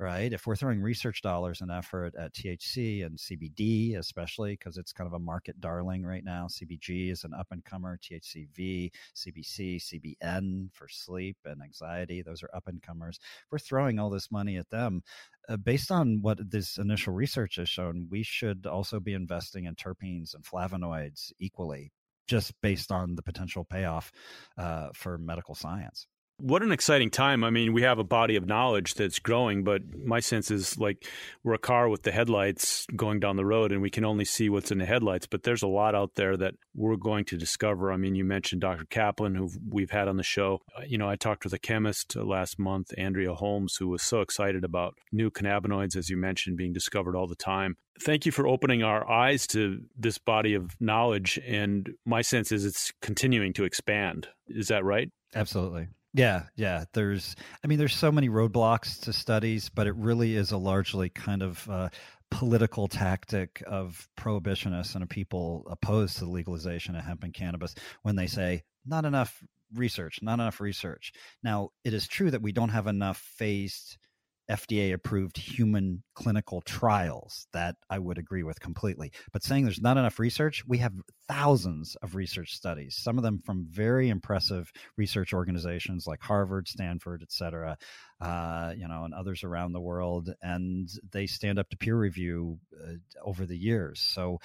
right? 0.00 0.32
If 0.32 0.46
we're 0.46 0.56
throwing 0.56 0.80
research 0.80 1.20
dollars 1.20 1.60
and 1.60 1.70
effort 1.70 2.14
at 2.18 2.32
THC 2.32 3.04
and 3.04 3.18
CBD, 3.18 3.98
especially 3.98 4.52
because 4.52 4.78
it's 4.78 4.94
kind 4.94 5.06
of 5.06 5.12
a 5.12 5.18
market 5.18 5.60
darling 5.60 6.04
right 6.04 6.24
now, 6.24 6.46
CBG 6.46 7.12
is 7.12 7.24
an 7.24 7.34
up 7.34 7.48
and 7.50 7.62
comer, 7.62 7.98
THCV, 7.98 8.90
CBC, 9.14 9.76
CBN 9.76 10.72
for 10.72 10.88
sleep 10.88 11.36
and 11.44 11.62
anxiety, 11.62 12.22
those 12.22 12.42
are 12.42 12.50
up 12.54 12.66
and 12.66 12.80
comers. 12.80 13.20
We're 13.52 13.58
throwing 13.58 13.98
all 13.98 14.08
this 14.08 14.30
money 14.30 14.56
at 14.56 14.70
them. 14.70 15.02
Uh, 15.48 15.58
based 15.58 15.90
on 15.90 16.22
what 16.22 16.50
this 16.50 16.78
initial 16.78 17.12
research 17.12 17.56
has 17.56 17.68
shown, 17.68 18.08
we 18.10 18.22
should 18.22 18.66
also 18.66 19.00
be 19.00 19.12
investing 19.12 19.66
in 19.66 19.74
terpenes 19.74 20.34
and 20.34 20.44
flavonoids 20.44 21.30
equally, 21.38 21.92
just 22.26 22.58
based 22.62 22.90
on 22.90 23.16
the 23.16 23.22
potential 23.22 23.64
payoff 23.64 24.12
uh, 24.56 24.88
for 24.94 25.18
medical 25.18 25.54
science 25.54 26.06
what 26.40 26.62
an 26.62 26.72
exciting 26.72 27.10
time. 27.10 27.44
I 27.44 27.50
mean, 27.50 27.72
we 27.72 27.82
have 27.82 27.98
a 27.98 28.04
body 28.04 28.36
of 28.36 28.46
knowledge 28.46 28.94
that's 28.94 29.18
growing, 29.18 29.64
but 29.64 29.82
my 30.04 30.20
sense 30.20 30.50
is 30.50 30.78
like 30.78 31.06
we're 31.44 31.54
a 31.54 31.58
car 31.58 31.88
with 31.88 32.02
the 32.02 32.12
headlights 32.12 32.86
going 32.96 33.20
down 33.20 33.36
the 33.36 33.44
road 33.44 33.72
and 33.72 33.82
we 33.82 33.90
can 33.90 34.04
only 34.04 34.24
see 34.24 34.48
what's 34.48 34.70
in 34.70 34.78
the 34.78 34.86
headlights, 34.86 35.26
but 35.26 35.42
there's 35.42 35.62
a 35.62 35.68
lot 35.68 35.94
out 35.94 36.14
there 36.14 36.36
that 36.36 36.54
we're 36.74 36.96
going 36.96 37.24
to 37.26 37.36
discover. 37.36 37.92
I 37.92 37.96
mean, 37.96 38.14
you 38.14 38.24
mentioned 38.24 38.60
Dr. 38.60 38.84
Caplan, 38.84 39.36
who 39.36 39.50
we've 39.68 39.90
had 39.90 40.08
on 40.08 40.16
the 40.16 40.22
show. 40.22 40.60
Uh, 40.76 40.82
you 40.86 40.98
know, 40.98 41.08
I 41.08 41.16
talked 41.16 41.44
with 41.44 41.52
a 41.52 41.58
chemist 41.58 42.16
uh, 42.16 42.24
last 42.24 42.58
month, 42.58 42.92
Andrea 42.96 43.34
Holmes, 43.34 43.76
who 43.76 43.88
was 43.88 44.02
so 44.02 44.20
excited 44.20 44.64
about 44.64 44.94
new 45.12 45.30
cannabinoids, 45.30 45.96
as 45.96 46.08
you 46.08 46.16
mentioned, 46.16 46.56
being 46.56 46.72
discovered 46.72 47.16
all 47.16 47.26
the 47.26 47.36
time. 47.36 47.76
Thank 48.02 48.24
you 48.24 48.32
for 48.32 48.46
opening 48.46 48.82
our 48.82 49.08
eyes 49.08 49.46
to 49.48 49.82
this 49.98 50.16
body 50.16 50.54
of 50.54 50.74
knowledge. 50.80 51.38
And 51.46 51.90
my 52.06 52.22
sense 52.22 52.50
is 52.50 52.64
it's 52.64 52.92
continuing 53.02 53.52
to 53.54 53.64
expand. 53.64 54.28
Is 54.48 54.68
that 54.68 54.84
right? 54.84 55.10
Absolutely. 55.34 55.88
Yeah, 56.12 56.44
yeah. 56.56 56.84
There's, 56.92 57.36
I 57.62 57.66
mean, 57.68 57.78
there's 57.78 57.94
so 57.94 58.10
many 58.10 58.28
roadblocks 58.28 59.02
to 59.02 59.12
studies, 59.12 59.68
but 59.68 59.86
it 59.86 59.94
really 59.94 60.34
is 60.34 60.50
a 60.50 60.56
largely 60.56 61.08
kind 61.08 61.42
of 61.42 61.68
uh, 61.70 61.88
political 62.30 62.88
tactic 62.88 63.62
of 63.66 64.08
prohibitionists 64.18 64.94
and 64.94 65.02
of 65.04 65.08
people 65.08 65.66
opposed 65.70 66.18
to 66.18 66.24
the 66.24 66.30
legalization 66.30 66.96
of 66.96 67.04
hemp 67.04 67.22
and 67.22 67.34
cannabis 67.34 67.74
when 68.02 68.16
they 68.16 68.26
say 68.26 68.62
not 68.84 69.04
enough 69.04 69.42
research, 69.74 70.18
not 70.20 70.34
enough 70.34 70.60
research. 70.60 71.12
Now, 71.44 71.70
it 71.84 71.94
is 71.94 72.08
true 72.08 72.30
that 72.32 72.42
we 72.42 72.52
don't 72.52 72.70
have 72.70 72.88
enough 72.88 73.18
phased 73.36 73.98
FDA 74.48 74.92
approved 74.92 75.36
human 75.36 76.02
clinical 76.14 76.60
trials. 76.62 77.46
That 77.52 77.76
I 77.88 77.98
would 77.98 78.18
agree 78.18 78.42
with 78.42 78.60
completely. 78.60 79.12
But 79.32 79.42
saying 79.42 79.64
there's 79.64 79.80
not 79.80 79.96
enough 79.96 80.18
research, 80.18 80.64
we 80.66 80.78
have 80.78 80.92
thousands 81.28 81.96
of 82.02 82.14
research 82.14 82.54
studies, 82.54 82.96
some 82.96 83.16
of 83.18 83.24
them 83.24 83.38
from 83.38 83.66
very 83.70 84.08
impressive 84.08 84.72
research 84.96 85.32
organizations 85.32 86.06
like 86.06 86.20
Harvard, 86.20 86.68
Stanford, 86.68 87.22
et 87.22 87.32
cetera, 87.32 87.76
uh, 88.20 88.72
you 88.76 88.88
know, 88.88 89.04
and 89.04 89.14
others 89.14 89.44
around 89.44 89.72
the 89.72 89.80
world. 89.80 90.32
And 90.42 90.88
they 91.12 91.26
stand 91.26 91.58
up 91.58 91.68
to 91.70 91.76
peer 91.76 91.96
review 91.96 92.58
uh, 92.82 92.94
over 93.24 93.46
the 93.46 93.58
years. 93.58 94.00
So 94.00 94.38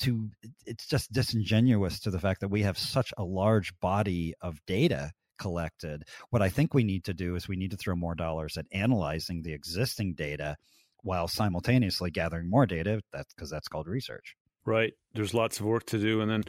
to 0.00 0.30
it's 0.64 0.86
just 0.86 1.12
disingenuous 1.12 2.00
to 2.00 2.10
the 2.10 2.20
fact 2.20 2.40
that 2.40 2.48
we 2.48 2.62
have 2.62 2.78
such 2.78 3.12
a 3.18 3.24
large 3.24 3.78
body 3.80 4.34
of 4.40 4.64
data 4.66 5.12
collected. 5.38 6.04
What 6.30 6.42
I 6.42 6.48
think 6.48 6.74
we 6.74 6.84
need 6.84 7.04
to 7.04 7.14
do 7.14 7.36
is 7.36 7.48
we 7.48 7.56
need 7.56 7.70
to 7.70 7.76
throw 7.76 7.94
more 7.94 8.14
dollars 8.14 8.56
at 8.56 8.66
analyzing 8.72 9.42
the 9.42 9.52
existing 9.52 10.14
data 10.14 10.56
while 11.02 11.28
simultaneously 11.28 12.10
gathering 12.10 12.50
more 12.50 12.66
data. 12.66 13.00
That's 13.12 13.32
because 13.32 13.50
that's 13.50 13.68
called 13.68 13.88
research. 13.88 14.34
Right. 14.66 14.92
There's 15.14 15.32
lots 15.32 15.60
of 15.60 15.66
work 15.66 15.86
to 15.86 15.98
do. 15.98 16.20
And 16.20 16.30
then 16.30 16.44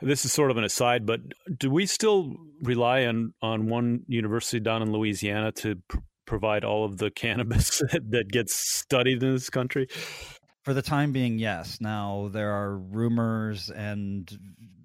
this 0.00 0.24
is 0.24 0.32
sort 0.32 0.52
of 0.52 0.56
an 0.56 0.64
aside, 0.64 1.06
but 1.06 1.20
do 1.58 1.70
we 1.70 1.86
still 1.86 2.36
rely 2.62 3.06
on, 3.06 3.34
on 3.42 3.66
one 3.66 4.04
university 4.06 4.60
down 4.60 4.82
in 4.82 4.92
Louisiana 4.92 5.50
to 5.52 5.76
pr- 5.88 5.98
provide 6.24 6.64
all 6.64 6.84
of 6.84 6.98
the 6.98 7.10
cannabis 7.10 7.82
that, 7.90 8.02
that 8.10 8.30
gets 8.30 8.54
studied 8.54 9.22
in 9.22 9.32
this 9.32 9.50
country? 9.50 9.88
For 10.62 10.72
the 10.72 10.82
time 10.82 11.12
being, 11.12 11.38
yes. 11.38 11.78
Now, 11.80 12.30
there 12.32 12.52
are 12.52 12.78
rumors 12.78 13.70
and 13.70 14.30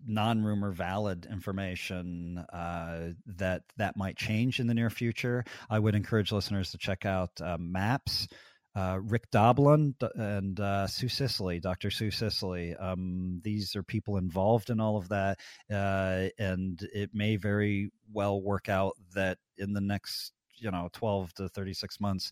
non-rumor 0.09 0.71
valid 0.71 1.27
information 1.29 2.37
uh, 2.51 3.09
that 3.37 3.63
that 3.77 3.95
might 3.95 4.17
change 4.17 4.59
in 4.59 4.67
the 4.67 4.73
near 4.73 4.89
future. 4.89 5.45
I 5.69 5.79
would 5.79 5.95
encourage 5.95 6.31
listeners 6.31 6.71
to 6.71 6.77
check 6.77 7.05
out 7.05 7.31
uh, 7.41 7.57
MAPS. 7.59 8.27
Uh, 8.75 8.99
Rick 9.01 9.31
Doblin 9.31 9.95
and 10.15 10.59
uh, 10.59 10.85
Sue 10.85 11.09
Sisley, 11.09 11.59
Dr. 11.59 11.89
Sue 11.89 12.11
Sisley. 12.11 12.75
Um, 12.75 13.41
these 13.43 13.75
are 13.75 13.81
people 13.83 14.17
involved 14.17 14.69
in 14.69 14.79
all 14.79 14.95
of 14.95 15.09
that, 15.09 15.39
uh, 15.71 16.27
and 16.37 16.79
it 16.93 17.09
may 17.11 17.35
very 17.35 17.89
well 18.13 18.39
work 18.39 18.69
out 18.69 18.95
that 19.15 19.39
in 19.57 19.73
the 19.73 19.81
next, 19.81 20.33
you 20.55 20.69
know, 20.69 20.87
twelve 20.93 21.33
to 21.33 21.49
thirty-six 21.49 21.99
months, 21.99 22.31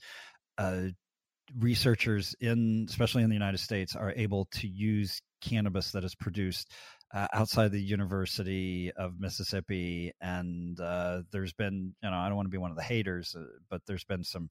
uh, 0.60 0.84
researchers 1.58 2.36
in, 2.40 2.86
especially 2.88 3.24
in 3.24 3.30
the 3.30 3.36
United 3.36 3.60
States, 3.60 3.96
are 3.96 4.14
able 4.16 4.46
to 4.52 4.68
use 4.68 5.22
cannabis 5.42 5.92
that 5.92 6.04
is 6.04 6.16
produced 6.16 6.72
uh, 7.14 7.28
outside 7.34 7.72
the 7.72 7.82
University 7.82 8.92
of 8.98 9.20
Mississippi, 9.20 10.12
and 10.22 10.80
uh, 10.80 11.22
there's 11.32 11.54
been, 11.54 11.94
you 12.04 12.10
know, 12.10 12.18
I 12.18 12.28
don't 12.28 12.36
want 12.36 12.48
to 12.48 12.52
be 12.52 12.58
one 12.58 12.72
of 12.72 12.78
the 12.78 12.84
haters, 12.84 13.36
uh, 13.38 13.44
but 13.70 13.82
there's 13.86 14.04
been 14.04 14.24
some 14.24 14.50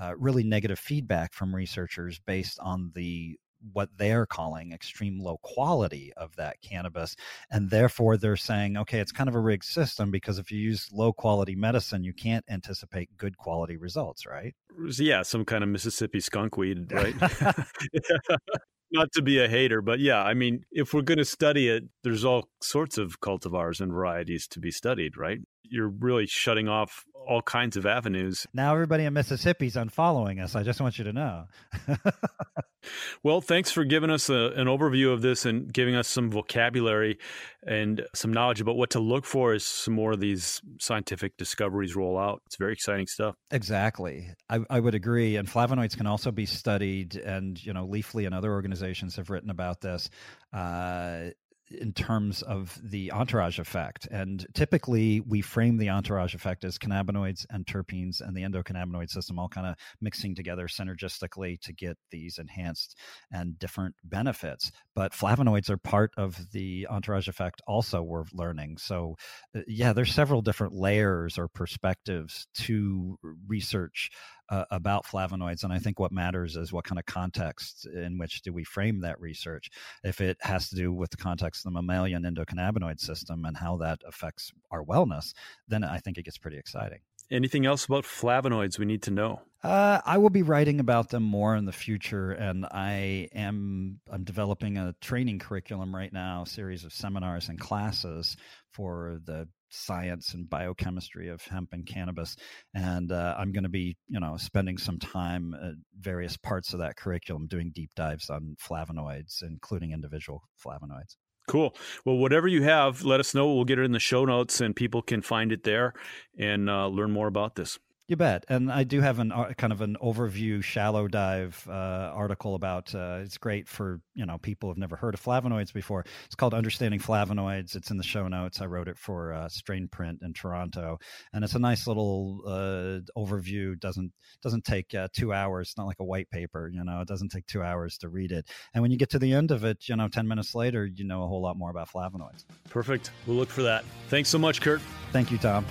uh, 0.00 0.14
really 0.16 0.44
negative 0.44 0.78
feedback 0.78 1.34
from 1.34 1.54
researchers 1.54 2.18
based 2.26 2.58
on 2.60 2.92
the 2.94 3.38
what 3.72 3.88
they're 3.96 4.24
calling 4.24 4.72
extreme 4.72 5.18
low 5.20 5.36
quality 5.42 6.12
of 6.16 6.34
that 6.36 6.60
cannabis 6.62 7.16
and 7.50 7.70
therefore 7.70 8.16
they're 8.16 8.36
saying 8.36 8.76
okay 8.76 9.00
it's 9.00 9.10
kind 9.10 9.28
of 9.28 9.34
a 9.34 9.40
rigged 9.40 9.64
system 9.64 10.12
because 10.12 10.38
if 10.38 10.52
you 10.52 10.58
use 10.58 10.88
low 10.92 11.12
quality 11.12 11.56
medicine 11.56 12.04
you 12.04 12.12
can't 12.12 12.44
anticipate 12.48 13.08
good 13.16 13.36
quality 13.36 13.76
results 13.76 14.26
right? 14.26 14.54
Yeah 14.98 15.22
some 15.22 15.44
kind 15.44 15.64
of 15.64 15.70
mississippi 15.70 16.20
skunk 16.20 16.56
weed 16.56 16.92
right 16.92 17.16
not 18.92 19.12
to 19.12 19.22
be 19.22 19.38
a 19.38 19.48
hater, 19.48 19.82
but 19.82 20.00
yeah, 20.00 20.22
I 20.22 20.34
mean, 20.34 20.64
if 20.72 20.94
we're 20.94 21.02
going 21.02 21.18
to 21.18 21.24
study 21.24 21.68
it, 21.68 21.84
there's 22.04 22.24
all 22.24 22.48
sorts 22.62 22.98
of 22.98 23.20
cultivars 23.20 23.80
and 23.80 23.92
varieties 23.92 24.46
to 24.48 24.60
be 24.60 24.70
studied, 24.70 25.16
right? 25.16 25.38
You're 25.62 25.88
really 25.88 26.26
shutting 26.26 26.68
off 26.68 27.04
all 27.28 27.42
kinds 27.42 27.76
of 27.76 27.84
avenues. 27.84 28.46
Now 28.54 28.72
everybody 28.72 29.04
in 29.04 29.12
Mississippi's 29.12 29.76
unfollowing 29.76 30.42
us. 30.42 30.56
I 30.56 30.62
just 30.62 30.80
want 30.80 30.98
you 30.98 31.04
to 31.04 31.12
know. 31.12 31.44
well, 33.22 33.42
thanks 33.42 33.70
for 33.70 33.84
giving 33.84 34.08
us 34.08 34.30
a, 34.30 34.52
an 34.56 34.66
overview 34.66 35.12
of 35.12 35.20
this 35.20 35.44
and 35.44 35.70
giving 35.70 35.94
us 35.94 36.08
some 36.08 36.30
vocabulary 36.30 37.18
and 37.66 38.02
some 38.14 38.32
knowledge 38.32 38.62
about 38.62 38.76
what 38.76 38.90
to 38.90 38.98
look 38.98 39.26
for 39.26 39.52
as 39.52 39.62
some 39.62 39.92
more 39.92 40.12
of 40.12 40.20
these 40.20 40.62
scientific 40.80 41.36
discoveries 41.36 41.94
roll 41.94 42.18
out. 42.18 42.40
It's 42.46 42.56
very 42.56 42.72
exciting 42.72 43.06
stuff. 43.06 43.34
Exactly. 43.50 44.30
I, 44.48 44.60
I 44.70 44.80
would 44.80 44.94
agree. 44.94 45.36
And 45.36 45.46
flavonoids 45.46 45.96
can 45.96 46.06
also 46.06 46.32
be 46.32 46.46
studied, 46.46 47.16
and 47.16 47.62
you 47.62 47.74
know, 47.74 47.86
Leafly 47.86 48.24
and 48.24 48.34
other 48.34 48.52
organizations 48.52 49.16
have 49.16 49.28
written 49.28 49.50
about 49.50 49.82
this. 49.82 50.08
Uh, 50.52 51.30
in 51.70 51.92
terms 51.92 52.42
of 52.42 52.78
the 52.82 53.12
entourage 53.12 53.58
effect. 53.58 54.08
And 54.10 54.46
typically, 54.54 55.20
we 55.20 55.40
frame 55.40 55.76
the 55.76 55.90
entourage 55.90 56.34
effect 56.34 56.64
as 56.64 56.78
cannabinoids 56.78 57.46
and 57.50 57.66
terpenes 57.66 58.20
and 58.20 58.36
the 58.36 58.42
endocannabinoid 58.42 59.10
system 59.10 59.38
all 59.38 59.48
kind 59.48 59.66
of 59.66 59.76
mixing 60.00 60.34
together 60.34 60.66
synergistically 60.66 61.60
to 61.60 61.72
get 61.72 61.96
these 62.10 62.38
enhanced 62.38 62.96
and 63.32 63.58
different 63.58 63.94
benefits. 64.04 64.70
But 64.94 65.12
flavonoids 65.12 65.70
are 65.70 65.78
part 65.78 66.10
of 66.16 66.38
the 66.52 66.86
entourage 66.90 67.28
effect, 67.28 67.62
also, 67.66 68.02
we're 68.02 68.24
learning. 68.32 68.78
So, 68.78 69.16
uh, 69.56 69.60
yeah, 69.66 69.92
there's 69.92 70.12
several 70.12 70.42
different 70.42 70.74
layers 70.74 71.38
or 71.38 71.48
perspectives 71.48 72.46
to 72.54 73.18
research 73.46 74.10
uh, 74.48 74.64
about 74.70 75.06
flavonoids. 75.06 75.64
And 75.64 75.72
I 75.72 75.78
think 75.78 75.98
what 75.98 76.12
matters 76.12 76.56
is 76.56 76.72
what 76.72 76.84
kind 76.84 76.98
of 76.98 77.06
context 77.06 77.86
in 77.86 78.18
which 78.18 78.42
do 78.42 78.52
we 78.52 78.64
frame 78.64 79.00
that 79.00 79.20
research. 79.20 79.70
If 80.04 80.20
it 80.20 80.38
has 80.40 80.68
to 80.70 80.76
do 80.76 80.92
with 80.92 81.10
the 81.10 81.16
context 81.16 81.60
of 81.60 81.72
the 81.72 81.80
mammalian 81.80 82.24
endocannabinoid 82.24 83.00
system 83.00 83.44
and 83.44 83.56
how 83.56 83.76
that 83.78 84.00
affects 84.06 84.52
our 84.70 84.84
wellness, 84.84 85.34
then 85.66 85.84
I 85.84 85.98
think 85.98 86.18
it 86.18 86.24
gets 86.24 86.38
pretty 86.38 86.58
exciting. 86.58 87.00
Anything 87.30 87.66
else 87.66 87.84
about 87.84 88.04
flavonoids 88.04 88.78
we 88.78 88.86
need 88.86 89.02
to 89.02 89.10
know? 89.10 89.42
Uh, 89.62 90.00
I 90.06 90.18
will 90.18 90.30
be 90.30 90.42
writing 90.42 90.80
about 90.80 91.10
them 91.10 91.24
more 91.24 91.56
in 91.56 91.66
the 91.66 91.72
future, 91.72 92.30
and 92.30 92.64
I 92.64 93.28
am 93.34 94.00
I'm 94.10 94.24
developing 94.24 94.78
a 94.78 94.94
training 95.00 95.40
curriculum 95.40 95.94
right 95.94 96.12
now, 96.12 96.42
a 96.42 96.46
series 96.46 96.84
of 96.84 96.92
seminars 96.92 97.48
and 97.48 97.58
classes 97.58 98.36
for 98.72 99.20
the 99.24 99.48
science 99.70 100.34
and 100.34 100.48
biochemistry 100.48 101.28
of 101.28 101.42
hemp 101.44 101.70
and 101.72 101.86
cannabis. 101.86 102.36
And 102.74 103.12
uh, 103.12 103.34
I'm 103.38 103.52
going 103.52 103.64
to 103.64 103.68
be, 103.68 103.96
you 104.08 104.20
know, 104.20 104.36
spending 104.36 104.78
some 104.78 104.98
time 104.98 105.54
at 105.54 105.74
various 105.98 106.36
parts 106.36 106.72
of 106.72 106.80
that 106.80 106.96
curriculum 106.96 107.46
doing 107.46 107.72
deep 107.74 107.90
dives 107.94 108.30
on 108.30 108.56
flavonoids, 108.62 109.42
including 109.42 109.92
individual 109.92 110.42
flavonoids. 110.64 111.16
Cool. 111.48 111.74
Well, 112.04 112.16
whatever 112.16 112.46
you 112.46 112.62
have, 112.64 113.04
let 113.04 113.20
us 113.20 113.34
know. 113.34 113.54
We'll 113.54 113.64
get 113.64 113.78
it 113.78 113.84
in 113.84 113.92
the 113.92 113.98
show 113.98 114.26
notes 114.26 114.60
and 114.60 114.76
people 114.76 115.00
can 115.00 115.22
find 115.22 115.50
it 115.50 115.64
there 115.64 115.94
and 116.38 116.68
uh, 116.68 116.88
learn 116.88 117.10
more 117.10 117.26
about 117.26 117.54
this. 117.54 117.78
You 118.08 118.16
bet. 118.16 118.46
And 118.48 118.72
I 118.72 118.84
do 118.84 119.02
have 119.02 119.18
an 119.18 119.32
uh, 119.32 119.52
kind 119.58 119.70
of 119.70 119.82
an 119.82 119.98
overview, 120.02 120.64
shallow 120.64 121.08
dive 121.08 121.62
uh, 121.68 122.10
article 122.14 122.54
about. 122.54 122.94
Uh, 122.94 123.20
it's 123.22 123.36
great 123.36 123.68
for 123.68 124.00
you 124.14 124.24
know 124.24 124.38
people 124.38 124.70
who've 124.70 124.78
never 124.78 124.96
heard 124.96 125.12
of 125.12 125.22
flavonoids 125.22 125.74
before. 125.74 126.06
It's 126.24 126.34
called 126.34 126.54
Understanding 126.54 127.00
Flavonoids. 127.00 127.76
It's 127.76 127.90
in 127.90 127.98
the 127.98 128.02
show 128.02 128.26
notes. 128.26 128.62
I 128.62 128.64
wrote 128.64 128.88
it 128.88 128.96
for 128.96 129.34
uh, 129.34 129.48
Strainprint 129.48 130.22
in 130.22 130.32
Toronto, 130.32 130.98
and 131.34 131.44
it's 131.44 131.54
a 131.54 131.58
nice 131.58 131.86
little 131.86 132.40
uh, 132.46 133.00
overview. 133.14 133.78
doesn't 133.78 134.10
doesn't 134.42 134.64
take 134.64 134.94
uh, 134.94 135.08
two 135.12 135.34
hours. 135.34 135.68
It's 135.68 135.76
not 135.76 135.86
like 135.86 136.00
a 136.00 136.04
white 136.04 136.30
paper. 136.30 136.70
You 136.72 136.84
know, 136.84 137.02
it 137.02 137.08
doesn't 137.08 137.28
take 137.28 137.44
two 137.44 137.62
hours 137.62 137.98
to 137.98 138.08
read 138.08 138.32
it. 138.32 138.48
And 138.72 138.80
when 138.80 138.90
you 138.90 138.96
get 138.96 139.10
to 139.10 139.18
the 139.18 139.34
end 139.34 139.50
of 139.50 139.64
it, 139.64 139.86
you 139.86 139.96
know, 139.96 140.08
ten 140.08 140.26
minutes 140.26 140.54
later, 140.54 140.86
you 140.86 141.04
know 141.04 141.24
a 141.24 141.28
whole 141.28 141.42
lot 141.42 141.58
more 141.58 141.70
about 141.70 141.90
flavonoids. 141.90 142.46
Perfect. 142.70 143.10
We'll 143.26 143.36
look 143.36 143.50
for 143.50 143.64
that. 143.64 143.84
Thanks 144.08 144.30
so 144.30 144.38
much, 144.38 144.62
Kurt. 144.62 144.80
Thank 145.12 145.30
you, 145.30 145.36
Tom. 145.36 145.66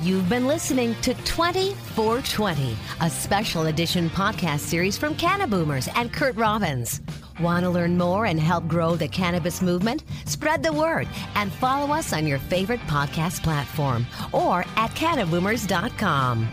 You've 0.00 0.28
been 0.28 0.46
listening 0.46 0.94
to 1.02 1.14
20 1.24 1.74
for 1.74 2.20
20, 2.20 2.76
a 3.00 3.08
special 3.08 3.66
edition 3.66 4.10
podcast 4.10 4.60
series 4.60 4.98
from 4.98 5.14
Cannaboomers 5.14 5.88
and 5.94 6.12
Kurt 6.12 6.36
Robbins. 6.36 7.00
Want 7.40 7.64
to 7.64 7.70
learn 7.70 7.96
more 7.96 8.26
and 8.26 8.38
help 8.38 8.66
grow 8.68 8.96
the 8.96 9.08
cannabis 9.08 9.62
movement? 9.62 10.04
Spread 10.26 10.62
the 10.62 10.72
word 10.72 11.08
and 11.36 11.52
follow 11.52 11.92
us 11.94 12.12
on 12.12 12.26
your 12.26 12.38
favorite 12.38 12.80
podcast 12.80 13.42
platform 13.42 14.06
or 14.32 14.60
at 14.76 14.90
cannaboomers.com. 14.90 16.48